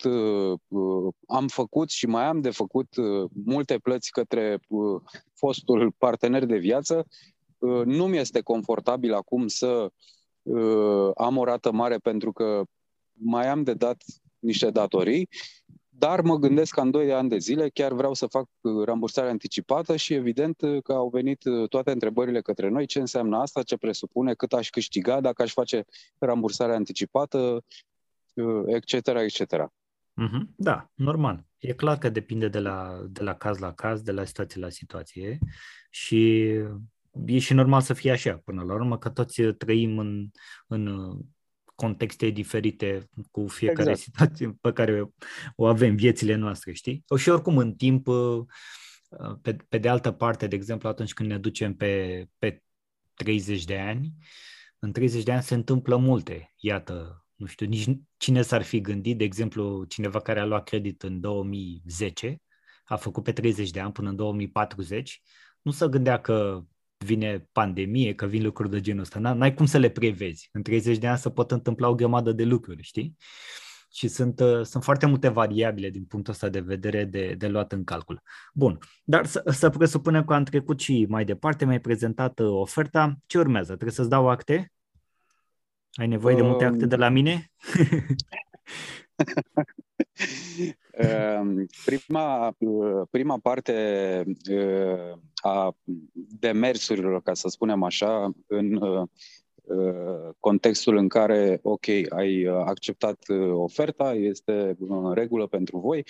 [1.27, 2.87] am făcut și mai am de făcut
[3.45, 4.59] multe plăți către
[5.33, 7.07] fostul partener de viață.
[7.85, 9.91] Nu mi este confortabil acum să
[11.15, 12.63] am o rată mare pentru că
[13.11, 14.03] mai am de dat
[14.39, 15.29] niște datorii
[15.97, 19.29] dar mă gândesc că în 2 ani de zile chiar vreau să fac uh, rambursare
[19.29, 23.63] anticipată și evident uh, că au venit uh, toate întrebările către noi, ce înseamnă asta,
[23.63, 25.85] ce presupune, cât aș câștiga dacă aș face
[26.19, 27.63] rambursare anticipată,
[28.65, 29.41] etc., etc.
[30.21, 30.55] Mm-hmm.
[30.55, 31.45] Da, normal.
[31.57, 34.69] E clar că depinde de la, de la caz la caz, de la situație la
[34.69, 35.39] situație
[35.89, 36.53] și
[37.25, 40.29] e și normal să fie așa până la urmă, că toți trăim în,
[40.67, 41.13] în
[41.75, 43.99] contexte diferite cu fiecare exact.
[43.99, 45.13] situație pe care
[45.55, 47.03] o avem, viețile noastre, știi?
[47.17, 48.45] Și oricum în timp, uh,
[49.41, 52.63] pe, pe de altă parte, de exemplu, atunci când ne ducem pe, pe
[53.13, 54.13] 30 de ani,
[54.79, 56.53] în 30 de ani se întâmplă multe.
[56.57, 61.03] Iată, nu știu, nici cine s-ar fi gândit, de exemplu, cineva care a luat credit
[61.03, 62.41] în 2010,
[62.83, 65.21] a făcut pe 30 de ani până în 2040,
[65.61, 66.63] nu se gândea că
[67.03, 69.19] vine pandemie, că vin lucruri de genul ăsta.
[69.19, 70.49] N-ai cum să le prevezi.
[70.51, 73.17] În 30 de ani se pot întâmpla o grămadă de lucruri, știi?
[73.91, 77.71] Și sunt, uh, sunt foarte multe variabile din punctul ăsta de vedere de, de luat
[77.71, 78.21] în calcul.
[78.53, 83.17] Bun, dar să, să presupunem că am trecut și mai departe, mi-ai prezentat uh, oferta.
[83.25, 83.67] Ce urmează?
[83.67, 84.71] Trebuie să-ți dau acte?
[85.93, 86.41] Ai nevoie um...
[86.41, 87.51] de multe acte de la mine?
[90.91, 92.55] Ehm, prima,
[93.09, 93.73] prima parte
[94.43, 95.75] eh, a
[96.39, 99.07] demersurilor, ca să spunem așa, în eh,
[100.39, 106.05] contextul în care, ok, ai acceptat eh, oferta, este în regulă pentru voi,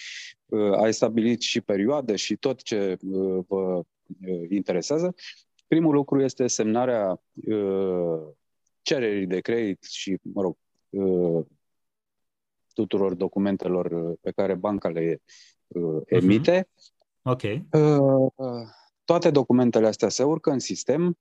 [0.82, 2.98] ai stabilit și perioade și tot ce
[3.48, 3.84] vă
[4.50, 5.16] interesează.
[5.68, 7.22] Primul lucru este semnarea
[8.82, 10.58] cererii de credit și, mă rog,
[12.74, 15.22] tuturor documentelor uh, pe care banca le
[15.68, 16.68] uh, emite.
[16.68, 17.02] Uh-huh.
[17.22, 17.42] Ok.
[17.72, 18.68] Uh,
[19.04, 21.18] toate documentele astea se urcă în sistem.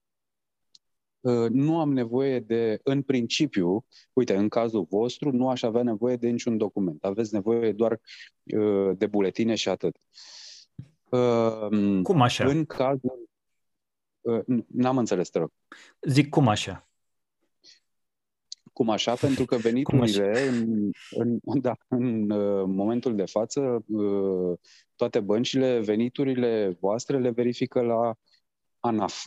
[1.21, 6.17] Uh, nu am nevoie de, în principiu, uite, în cazul vostru, nu aș avea nevoie
[6.17, 7.05] de niciun document.
[7.05, 8.01] Aveți nevoie doar
[8.57, 9.97] uh, de buletine și atât.
[11.11, 12.45] Uh, cum așa?
[12.45, 13.29] În cazul.
[14.21, 15.51] Uh, n-am înțeles, te rog.
[16.01, 16.89] Zic cum așa?
[18.73, 19.15] Cum așa?
[19.15, 24.59] Pentru că veniturile în, în, da, în uh, momentul de față, uh,
[24.97, 28.15] toate băncile, veniturile voastre le verifică la
[28.81, 29.27] ANAF.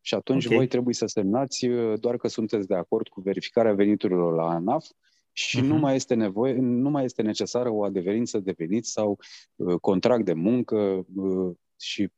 [0.00, 0.56] Și atunci okay.
[0.56, 4.86] voi trebuie să semnați uh, doar că sunteți de acord cu verificarea veniturilor la ANAF
[5.32, 5.66] și uh-huh.
[5.66, 9.18] nu mai este nevoie, nu mai este necesară o adeverință de venit sau
[9.56, 12.08] uh, contract de muncă uh, și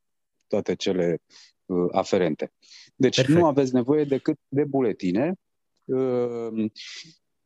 [0.47, 1.23] toate cele
[1.65, 2.53] uh, aferente.
[2.95, 3.39] Deci Perfect.
[3.39, 5.35] nu aveți nevoie decât de buletine Ehm,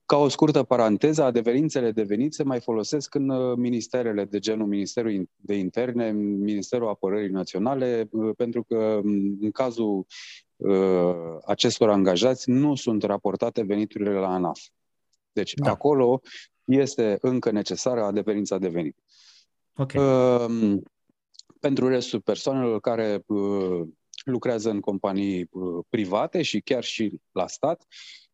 [0.06, 4.66] ca o scurtă paranteză, adeverințele de venit se mai folosesc în uh, ministerele de genul
[4.66, 10.06] Ministerul de Interne, Ministerul Apărării Naționale, uh, pentru că mm, în cazul
[10.56, 11.14] uh,
[11.46, 14.60] acestor angajați nu sunt raportate veniturile la ANAF.
[15.32, 15.70] Deci da.
[15.70, 16.20] acolo
[16.64, 18.96] este încă necesară adeverința de venit.
[19.76, 20.04] Okay.
[20.04, 20.78] Uh,
[21.60, 23.80] pentru restul persoanelor care uh,
[24.24, 28.25] lucrează în companii uh, private și chiar și la stat, uh, Ehm,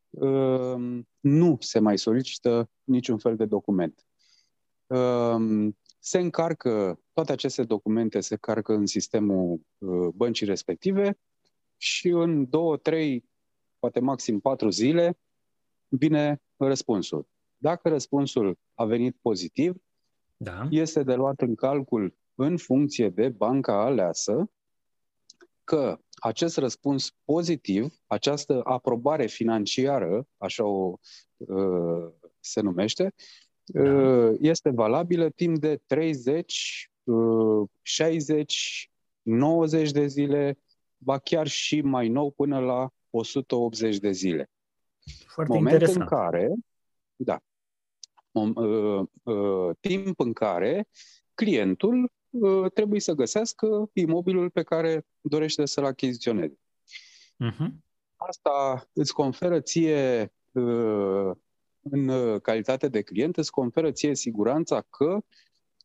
[1.20, 4.06] nu se mai solicită niciun fel de document.
[4.86, 11.18] Ehm, se încarcă, toate aceste documente se încarcă în sistemul uh, băncii respective
[11.76, 13.24] și în două, trei,
[13.78, 15.18] poate maxim patru zile
[15.88, 17.28] vine răspunsul.
[17.56, 19.76] Dacă răspunsul a venit pozitiv,
[20.36, 20.66] da.
[20.70, 24.50] este de luat în calcul în funcție de banca aleasă
[25.64, 30.98] că acest răspuns pozitiv, această aprobare financiară, așa o
[31.36, 33.14] uh, se numește,
[33.64, 33.82] da.
[33.82, 38.90] uh, este valabilă timp de 30, uh, 60,
[39.22, 40.58] 90 de zile,
[40.96, 44.50] ba chiar și mai nou până la 180 de zile.
[45.26, 46.00] Foarte Moment interesant.
[46.00, 46.52] în care,
[47.16, 47.38] da,
[48.30, 50.88] um, uh, uh, timp în care
[51.34, 52.21] clientul Uh,
[52.74, 56.58] trebuie să găsească imobilul pe care dorește să-l achiziționeze.
[57.50, 57.68] Uh-huh.
[58.16, 61.30] Asta îți conferă ție, uh,
[61.80, 65.18] în calitate de client, îți conferă ție siguranța că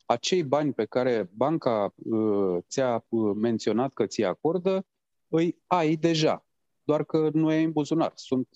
[0.05, 4.85] acei bani pe care banca uh, ți-a menționat că ți acordă,
[5.27, 6.45] îi ai deja,
[6.83, 8.47] doar că nu e în buzunar, sunt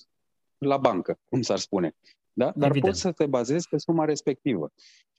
[0.57, 1.95] la bancă, cum s-ar spune.
[2.33, 2.45] Da?
[2.55, 2.83] Dar Evident.
[2.83, 4.71] poți să te bazezi pe suma respectivă.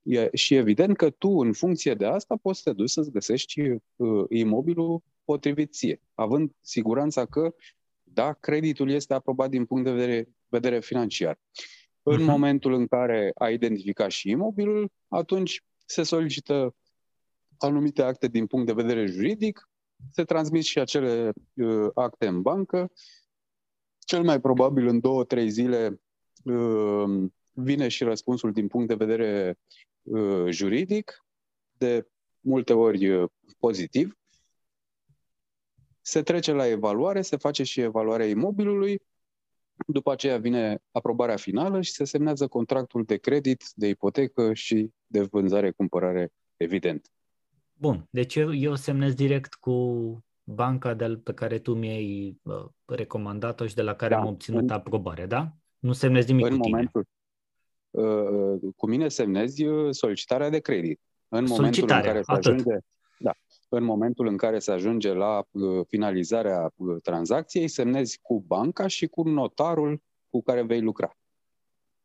[0.03, 3.61] E, și evident că tu, în funcție de asta, poți să te duci să-ți găsești
[3.97, 7.55] uh, imobilul potrivit ție, având siguranța că,
[8.03, 11.41] da, creditul este aprobat din punct de vedere, vedere financiar.
[12.03, 12.27] În uh-huh.
[12.27, 16.75] momentul în care ai identificat și imobilul, atunci se solicită
[17.59, 19.69] anumite acte din punct de vedere juridic,
[20.11, 22.93] se transmit și acele uh, acte în bancă.
[23.99, 26.01] Cel mai probabil în două, trei zile
[26.45, 29.59] uh, vine și răspunsul din punct de vedere
[30.03, 31.25] uh, juridic,
[31.79, 32.07] de
[32.41, 34.17] multe ori uh, pozitiv.
[36.01, 39.03] Se trece la evaluare, se face și evaluarea imobilului,
[39.87, 45.21] după aceea vine aprobarea finală și se semnează contractul de credit, de ipotecă și de
[45.21, 47.11] vânzare-cumpărare, evident.
[47.73, 53.67] Bun, deci eu, eu semnez direct cu banca de pe care tu mi-ai uh, recomandat-o
[53.67, 55.53] și de la care da, am obținut în, aprobare, da?
[55.79, 57.22] Nu semnezi nimic în cu momentul, tine.
[57.93, 61.01] Uh, cu mine semnezi uh, solicitarea de credit.
[61.29, 62.77] În momentul în care se ajunge,
[63.19, 63.33] da,
[63.69, 69.07] în momentul în care se ajunge la uh, finalizarea uh, tranzacției, semnezi cu banca și
[69.07, 71.17] cu notarul cu care vei lucra.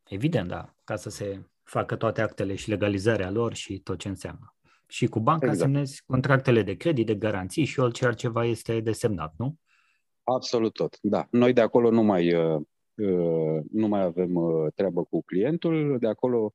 [0.03, 4.55] Evident, da, ca să se facă toate actele și legalizarea lor și tot ce înseamnă.
[4.87, 5.61] Și cu banca exact.
[5.61, 9.55] semnezi contractele de credit, de garanții și orice altceva este desemnat, nu?
[10.23, 11.27] Absolut tot, da.
[11.31, 12.61] Noi de acolo nu mai, uh, uh,
[13.71, 16.53] nu mai avem uh, treabă cu clientul, de acolo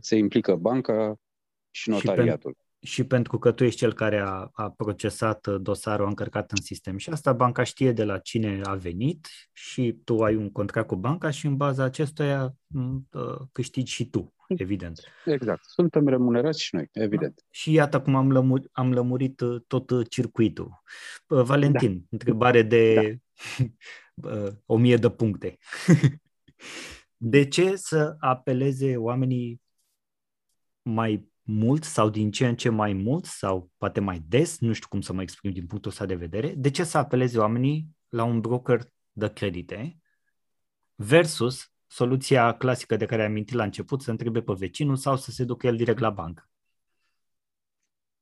[0.00, 1.16] se implică banca
[1.70, 2.50] și notariatul.
[2.50, 6.50] Și, pen- și pentru că tu ești cel care a, a procesat dosarul, a încărcat
[6.50, 10.50] în sistem și asta banca știe de la cine a venit și tu ai un
[10.50, 12.54] contract cu banca și în baza acestuia
[13.52, 15.00] câștigi și tu evident.
[15.24, 15.64] Exact.
[15.64, 17.34] Suntem remunerați și noi, evident.
[17.34, 17.42] Da.
[17.50, 20.82] Și iată cum am, lămur, am lămurit uh, tot uh, circuitul.
[21.26, 22.06] Valentin, da.
[22.10, 22.94] întrebare de
[23.58, 23.64] da.
[24.66, 25.58] o mie de puncte.
[27.16, 29.60] de ce să apeleze oamenii
[30.82, 34.88] mai mult sau din ce în ce mai mult sau poate mai des, nu știu
[34.88, 38.24] cum să mă exprim din punctul ăsta de vedere, de ce să apeleze oamenii la
[38.24, 39.98] un broker de credite
[40.94, 45.30] versus soluția clasică de care am amintit la început, să întrebe pe vecinul sau să
[45.30, 46.50] se ducă el direct la bancă?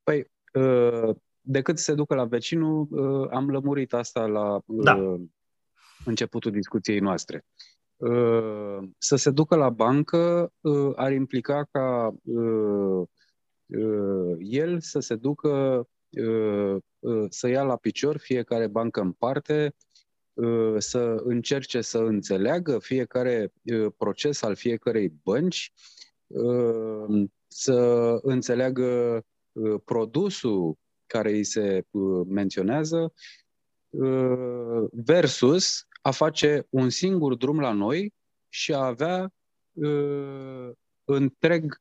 [0.02, 5.16] Păi, uh, decât să se ducă la vecinul, uh, am lămurit asta la uh, da.
[6.04, 7.44] Începutul discuției noastre.
[8.98, 10.52] Să se ducă la bancă
[10.96, 12.14] ar implica ca
[14.38, 15.84] el să se ducă
[17.28, 19.74] să ia la picior fiecare bancă în parte,
[20.40, 25.72] Uh, să încerce să înțeleagă fiecare uh, proces al fiecarei bănci,
[26.26, 29.22] uh, să înțeleagă
[29.84, 31.84] produsul care îi se
[32.26, 33.12] menționează,
[34.90, 38.14] versus a face un singur drum la noi
[38.48, 39.32] și a avea
[41.04, 41.80] întreg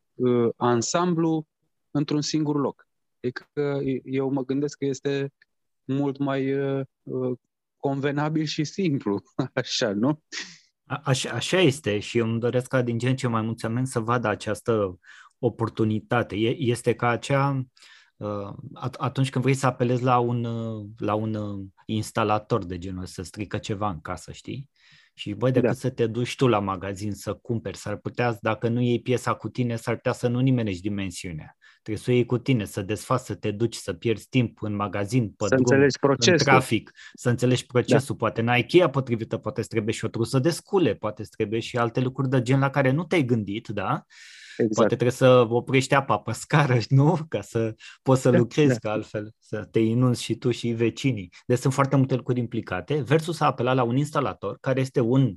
[0.57, 1.47] ansamblu
[1.91, 2.88] într-un singur loc.
[3.17, 5.34] Adică eu mă gândesc că este
[5.84, 6.55] mult mai
[7.78, 9.22] convenabil și simplu,
[9.53, 10.24] așa, nu?
[11.03, 13.99] Așa, așa este și îmi doresc ca din ce în ce mai mulți oameni să
[13.99, 14.99] vadă această
[15.39, 16.36] oportunitate.
[16.57, 17.63] Este ca acea, uh,
[18.97, 23.22] atunci când vrei să apelezi la un, uh, la un uh, instalator de genul să
[23.22, 24.70] strică ceva în casă, știi?
[25.13, 25.76] Și băi, decât da.
[25.76, 29.49] să te duci tu la magazin să cumperi, s-ar putea, dacă nu iei piesa cu
[29.49, 31.57] tine, s-ar putea să nu nimenești dimensiunea.
[31.82, 34.76] Trebuie să o iei cu tine, să desfaci, să te duci, să pierzi timp în
[34.76, 36.34] magazin, pe să drum, înțelegi procesul.
[36.34, 38.15] în trafic, să înțelegi procesul.
[38.15, 38.26] Da.
[38.26, 41.59] Poate n-ai cheia potrivită, poate îți trebuie și o trusă de scule, poate îți trebuie
[41.59, 44.05] și alte lucruri de gen la care nu te-ai gândit, da?
[44.60, 44.76] Exact.
[44.76, 47.18] Poate trebuie să oprești apa pe scară, nu?
[47.30, 48.80] Ca să poți să da, lucrezi, da.
[48.80, 51.34] că altfel să te inunzi și tu și vecinii.
[51.45, 55.36] Deci sunt foarte multe lucruri implicate, versus a apela la un instalator care este un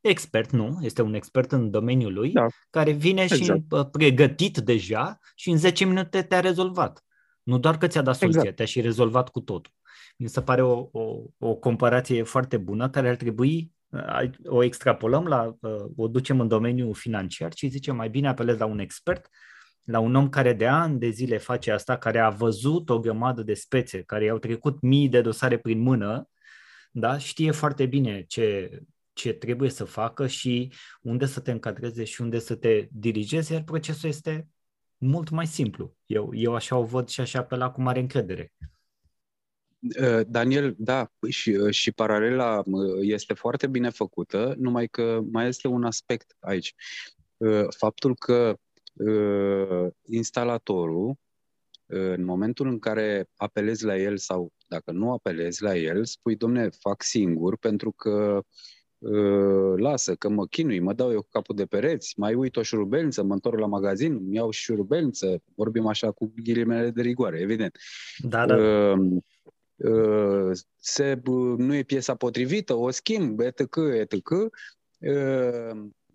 [0.00, 0.78] expert, nu?
[0.82, 2.46] Este un expert în domeniul lui, da.
[2.70, 3.42] care vine exact.
[3.42, 7.04] și pregătit deja și în 10 minute te-a rezolvat.
[7.42, 8.56] Nu doar că ți-a dat soluția, exact.
[8.56, 9.72] te-a și rezolvat cu totul.
[10.16, 13.72] Mi se pare o, o, o comparație foarte bună care ar trebui
[14.44, 15.56] o extrapolăm, la,
[15.96, 19.28] o ducem în domeniul financiar și zicem mai bine apelez la un expert,
[19.84, 23.42] la un om care de ani de zile face asta, care a văzut o grămadă
[23.42, 26.28] de spețe, care i-au trecut mii de dosare prin mână,
[26.92, 27.18] da?
[27.18, 28.78] știe foarte bine ce,
[29.12, 33.62] ce trebuie să facă și unde să te încadreze și unde să te dirigezi, iar
[33.62, 34.48] procesul este
[34.96, 35.96] mult mai simplu.
[36.06, 38.52] Eu, eu așa o văd și așa la cu mare încredere.
[39.80, 45.48] Uh, Daniel, da, și, uh, și paralela uh, este foarte bine făcută, numai că mai
[45.48, 46.74] este un aspect aici.
[47.76, 48.54] Faptul că
[50.04, 51.14] instalatorul,
[51.86, 56.68] în momentul în care apelezi la el sau dacă nu apelezi la el, spui, domne,
[56.78, 58.40] fac singur pentru că
[59.76, 63.22] lasă că mă chinui, mă dau eu cu capul de pereți, mai uit o șurubelniță,
[63.22, 67.78] mă întorc la magazin, îmi iau șurubelniță, vorbim așa cu ghilimele de rigoare, evident.
[68.18, 68.56] Da, da.
[68.56, 69.22] Uh, Uh,
[70.76, 71.20] se,
[71.56, 74.50] nu e piesa potrivită, o schimb, etc., etc., uh,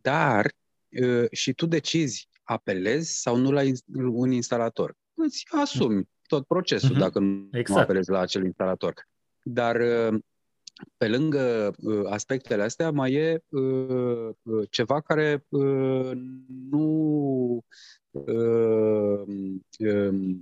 [0.01, 0.53] dar
[1.01, 3.61] uh, și tu decizi apelezi sau nu la
[3.95, 4.95] un instalator.
[5.13, 6.99] Îți asumi tot procesul uh-huh.
[6.99, 7.82] dacă nu exact.
[7.82, 8.93] apelezi la acel instalator.
[9.43, 9.78] Dar
[10.97, 15.45] pe lângă uh, aspectele astea, mai e uh, uh, ceva care
[16.70, 17.63] nu,
[18.11, 19.61] um,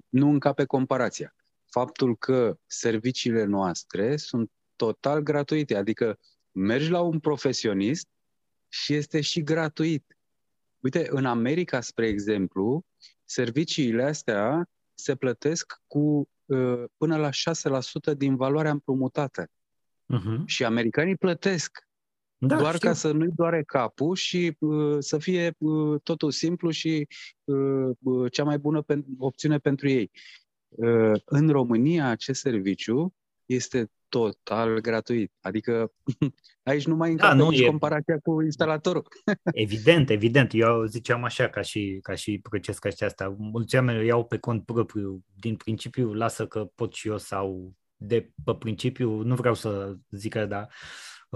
[0.09, 1.35] nu încape comparația.
[1.73, 6.19] Faptul că serviciile noastre sunt total gratuite, adică
[6.51, 8.07] mergi la un profesionist
[8.69, 10.17] și este și gratuit.
[10.79, 12.85] Uite, în America, spre exemplu,
[13.23, 16.29] serviciile astea se plătesc cu
[16.97, 17.29] până la
[18.13, 19.45] 6% din valoarea împrumutată.
[19.45, 20.45] Uh-huh.
[20.45, 21.87] Și americanii plătesc.
[22.37, 22.87] Da, doar știu.
[22.87, 27.07] ca să nu-i doare capul și uh, să fie uh, totul simplu și
[27.43, 30.11] uh, uh, cea mai bună pen- opțiune pentru ei.
[30.75, 33.13] Uh, în România, acest serviciu
[33.45, 35.31] este total gratuit.
[35.41, 35.91] Adică
[36.63, 37.65] aici nu mai da, nu nici e...
[37.65, 39.07] comparația cu instalatorul.
[39.65, 40.53] Evident, evident.
[40.53, 43.35] Eu ziceam așa ca și, ca și proces ca și asta.
[43.37, 45.23] Mulți oameni iau pe cont propriu.
[45.39, 50.31] Din principiu, lasă că pot și eu sau de pe principiu, nu vreau să zic
[50.31, 50.67] că da,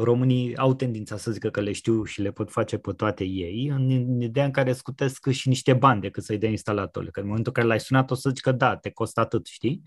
[0.03, 3.67] românii au tendința să zică că le știu și le pot face pe toate ei,
[3.67, 7.09] în ideea în care scutesc și niște bani decât să-i dea instalatorul.
[7.11, 9.45] Că în momentul în care l-ai sunat o să zici că da, te costă atât,
[9.45, 9.81] știi?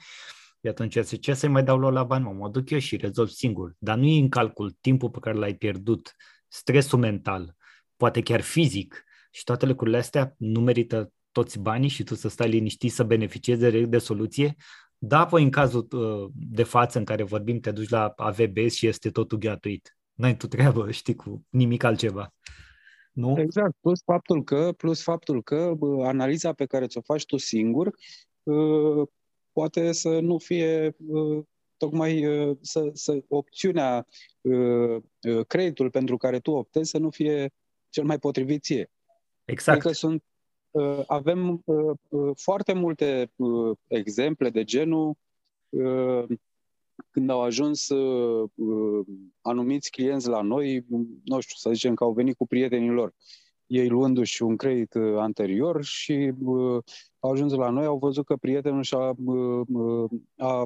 [0.63, 3.29] Și atunci ce să-i mai dau lor la bani, mă, mă duc eu și rezolv
[3.29, 3.75] singur.
[3.79, 6.15] Dar nu e în calcul timpul pe care l-ai pierdut,
[6.49, 7.57] stresul mental,
[7.97, 12.49] poate chiar fizic și toate lucrurile astea nu merită toți banii și tu să stai
[12.49, 14.57] liniștit să beneficiezi de, de soluție,
[15.03, 18.87] da, păi în cazul uh, de față în care vorbim, te duci la AVBS și
[18.87, 20.00] este totul gratuit.
[20.15, 22.35] N-ai tu treabă, știi, cu nimic altceva.
[23.13, 23.35] Nu?
[23.39, 27.95] Exact, plus faptul că, plus faptul că bă, analiza pe care ți-o faci tu singur
[28.43, 29.09] uh,
[29.53, 31.45] poate să nu fie uh,
[31.77, 34.07] tocmai uh, să, să opțiunea,
[34.41, 37.53] uh, uh, creditul pentru care tu optezi să nu fie
[37.89, 38.91] cel mai potrivit ție.
[39.45, 39.79] Exact.
[39.79, 40.25] Adică sunt
[40.71, 43.33] Uh, avem uh, uh, foarte multe
[43.87, 45.15] exemple de genul
[47.11, 47.89] când au ajuns
[49.41, 50.85] anumiți clienți la noi,
[51.25, 53.15] nu știu, să zicem că au venit cu prietenii lor,
[53.67, 56.33] ei luându-și un credit anterior și
[57.19, 59.15] au ajuns la noi, au văzut că prietenul și-a
[60.37, 60.65] a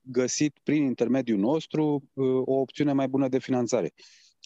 [0.00, 2.02] găsit prin intermediul nostru
[2.44, 3.92] o opțiune mai bună de finanțare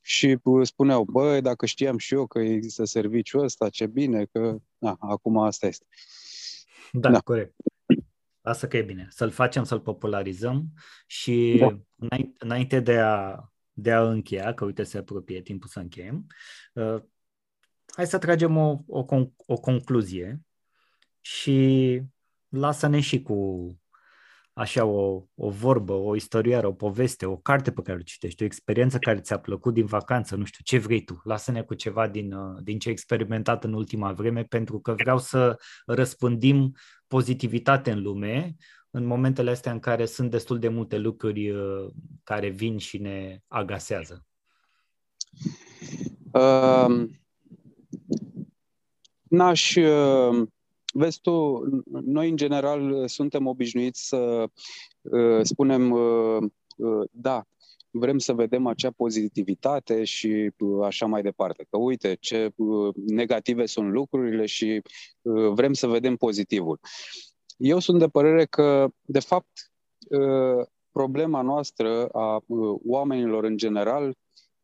[0.02, 4.96] și spuneau, băi, dacă știam și eu că există serviciul ăsta, ce bine, că na,
[5.00, 5.86] acum asta este.
[6.92, 7.20] Da, da.
[7.20, 7.54] corect.
[8.42, 9.06] Asta că e bine.
[9.10, 10.72] Să-l facem, să-l popularizăm
[11.06, 11.78] și da.
[12.38, 16.26] înainte de a, de a încheia, că uite se apropie timpul să încheiem,
[16.72, 17.02] uh,
[17.86, 19.04] hai să tragem o, o,
[19.46, 20.40] o concluzie
[21.20, 22.00] și
[22.48, 23.66] lasă-ne și cu
[24.52, 28.46] așa o, o vorbă, o istorioară, o poveste, o carte pe care o citești, o
[28.46, 32.32] experiență care ți-a plăcut din vacanță, nu știu, ce vrei tu, lasă-ne cu ceva din,
[32.32, 36.72] uh, din ce ai experimentat în ultima vreme, pentru că vreau să răspândim
[37.06, 38.56] pozitivitate în lume
[38.90, 41.90] în momentele astea în care sunt destul de multe lucruri uh,
[42.24, 44.26] care vin și ne agasează.
[46.32, 47.08] Uh,
[49.22, 50.48] n-aș uh
[50.94, 54.44] Vezi tu, noi în general suntem obișnuiți să
[55.00, 56.42] uh, spunem uh,
[56.76, 57.46] uh, da,
[57.92, 61.66] vrem să vedem acea pozitivitate și uh, așa mai departe.
[61.70, 64.82] Că uite ce uh, negative sunt lucrurile și
[65.22, 66.80] uh, vrem să vedem pozitivul.
[67.56, 69.70] Eu sunt de părere că, de fapt,
[70.90, 72.44] problema noastră a
[72.84, 74.16] oamenilor în general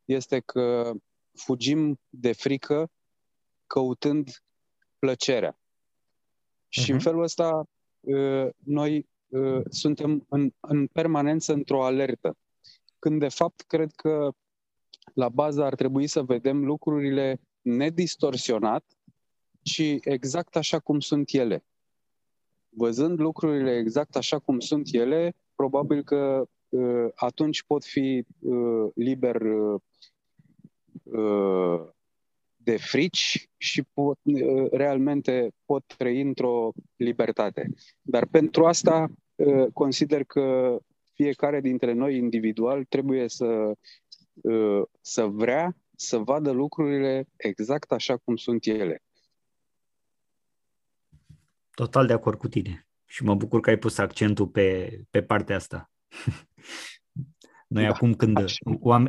[0.04, 0.92] este că
[1.34, 2.90] fugim de frică
[3.66, 4.28] căutând
[4.98, 5.58] plăcerea.
[6.68, 6.88] Și uh-huh.
[6.88, 7.04] în mhm.
[7.04, 7.64] felul ăsta
[8.00, 12.36] uh, noi uh, suntem în, în permanență într-o alertă.
[12.98, 14.30] Când de fapt cred că
[15.14, 18.84] la bază ar trebui să vedem lucrurile nedistorsionat,
[19.62, 21.64] ci exact așa cum sunt ele.
[22.68, 29.40] Văzând lucrurile exact așa cum sunt ele, probabil că uh, atunci pot fi uh, liber
[29.40, 29.80] uh,
[31.02, 31.88] uh,
[32.70, 37.70] de frici și pot, uh, realmente pot trăi într-o libertate.
[38.02, 40.76] Dar pentru asta uh, consider că
[41.12, 43.72] fiecare dintre noi individual trebuie să,
[44.34, 49.02] uh, să vrea să vadă lucrurile exact așa cum sunt ele.
[51.70, 55.56] Total de acord cu tine și mă bucur că ai pus accentul pe, pe partea
[55.56, 55.90] asta.
[57.68, 58.38] Noi da, acum când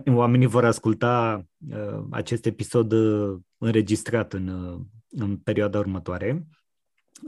[0.05, 6.47] oamenii vor asculta uh, acest episod uh, înregistrat în, uh, în perioada următoare,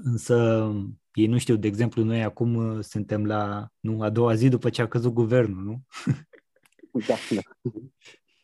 [0.04, 0.68] însă
[1.14, 4.70] ei nu știu, de exemplu, noi acum uh, suntem la nu, a doua zi după
[4.70, 5.82] ce a căzut guvernul, nu?
[7.08, 7.42] Da, da.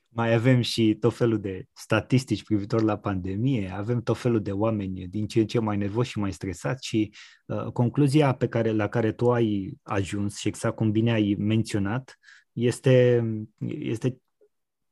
[0.10, 5.08] Mai avem și tot felul de statistici privitor la pandemie, avem tot felul de oameni
[5.08, 7.14] din ce în ce mai nervoși și mai stresați și
[7.46, 12.20] uh, concluzia pe care, la care tu ai ajuns și exact cum bine ai menționat
[12.52, 13.24] Este,
[13.68, 14.18] este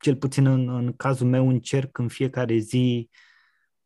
[0.05, 3.09] cel puțin în, în cazul meu încerc în fiecare zi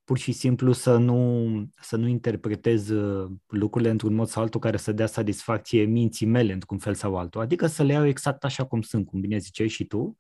[0.03, 4.78] pur și simplu să nu, să nu interpretez uh, lucrurile într-un mod sau altul care
[4.78, 7.41] să dea satisfacție minții mele într-un fel sau altul.
[7.41, 10.17] Adică să le iau exact așa cum sunt, cum bine ziceai și tu,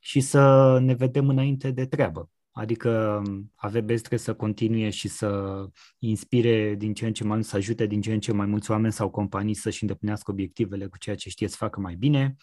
[0.00, 2.30] și să ne vedem înainte de treabă.
[2.58, 5.62] Adică um, AVB trebuie să continue și să
[5.98, 8.70] inspire din ce în ce mai mult, să ajute din ce în ce mai mulți
[8.70, 12.36] oameni sau companii să-și îndeplinească obiectivele cu ceea ce știe să facă mai bine.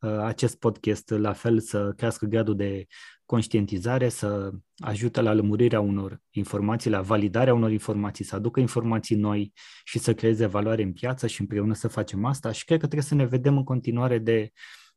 [0.00, 2.86] Uh, acest podcast, la fel, să crească gradul de
[3.24, 9.52] conștientizare, să ajute la lămurirea unor informații, la validarea unor informații, să aducă informații noi
[9.84, 13.08] și să creeze valoare în piață și împreună să facem asta și cred că trebuie
[13.08, 14.50] să ne vedem în continuare de,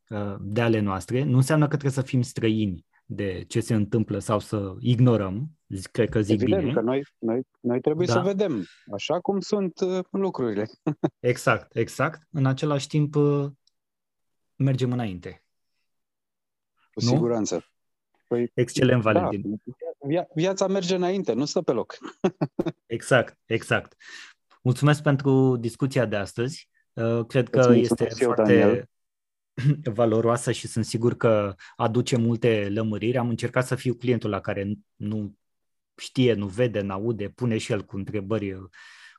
[0.08, 1.24] uh, de ale noastre.
[1.24, 5.50] Nu înseamnă că trebuie să fim străini de ce se întâmplă sau să ignorăm,
[5.92, 6.72] cred că zic Evident bine.
[6.72, 8.12] că noi, noi, noi trebuie da.
[8.12, 10.68] să vedem așa cum sunt uh, lucrurile.
[11.20, 12.28] exact, exact.
[12.30, 13.46] În același timp uh,
[14.56, 15.44] mergem înainte.
[16.92, 17.08] Cu nu?
[17.08, 17.64] siguranță.
[18.28, 19.50] Păi, Excelent, da, Valentin.
[19.50, 21.98] Da, via- viața merge înainte, nu stă pe loc.
[22.86, 23.94] exact, exact.
[24.62, 26.68] Mulțumesc pentru discuția de astăzi.
[26.92, 28.88] Uh, cred că este foarte Daniel.
[29.98, 33.18] valoroasă și sunt sigur că aduce multe lămuriri.
[33.18, 35.34] Am încercat să fiu clientul la care nu
[35.96, 38.68] știe, nu vede, nu aude, pune și el cu întrebări uh,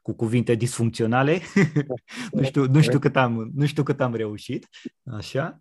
[0.08, 1.40] cu cuvinte disfuncționale.
[2.32, 4.68] nu, știu, nu, știu cât am, nu știu cât am reușit.
[5.04, 5.60] Așa.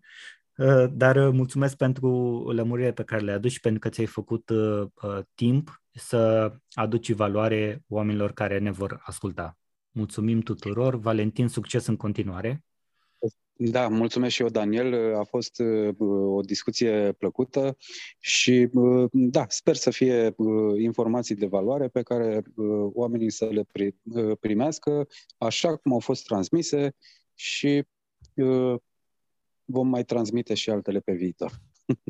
[0.57, 2.09] Uh, dar uh, mulțumesc pentru
[2.51, 4.87] lămurire pe care le aduci și pentru că ți-ai făcut uh,
[5.35, 9.57] timp să aduci valoare oamenilor care ne vor asculta.
[9.91, 10.95] Mulțumim tuturor.
[10.95, 12.63] Valentin, succes în continuare.
[13.59, 15.15] Da, mulțumesc și eu, Daniel.
[15.15, 15.61] A fost
[16.25, 17.77] o discuție plăcută
[18.19, 18.69] și
[19.11, 20.35] da, sper să fie
[20.77, 22.43] informații de valoare pe care
[22.93, 23.65] oamenii să le
[24.39, 26.95] primească așa cum au fost transmise
[27.33, 27.83] și
[29.65, 31.51] vom mai transmite și altele pe viitor.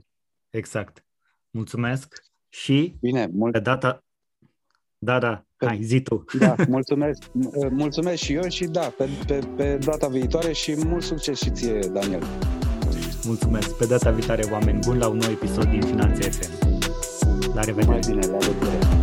[0.50, 1.06] exact.
[1.50, 4.07] Mulțumesc și Bine, mul- pe data...
[5.00, 6.26] Da, da, hai, zi tu.
[6.40, 7.22] Da, mulțumesc,
[7.70, 11.80] mulțumesc și eu și da, pe, pe, pe data viitoare și mult succes și ție,
[11.94, 12.24] Daniel.
[13.26, 13.78] Mulțumesc.
[13.78, 16.68] Pe data viitoare, oameni buni, la un nou episod din Finanțe FM.
[17.54, 17.92] La revedere!
[17.92, 18.97] Mai bine, la revedere!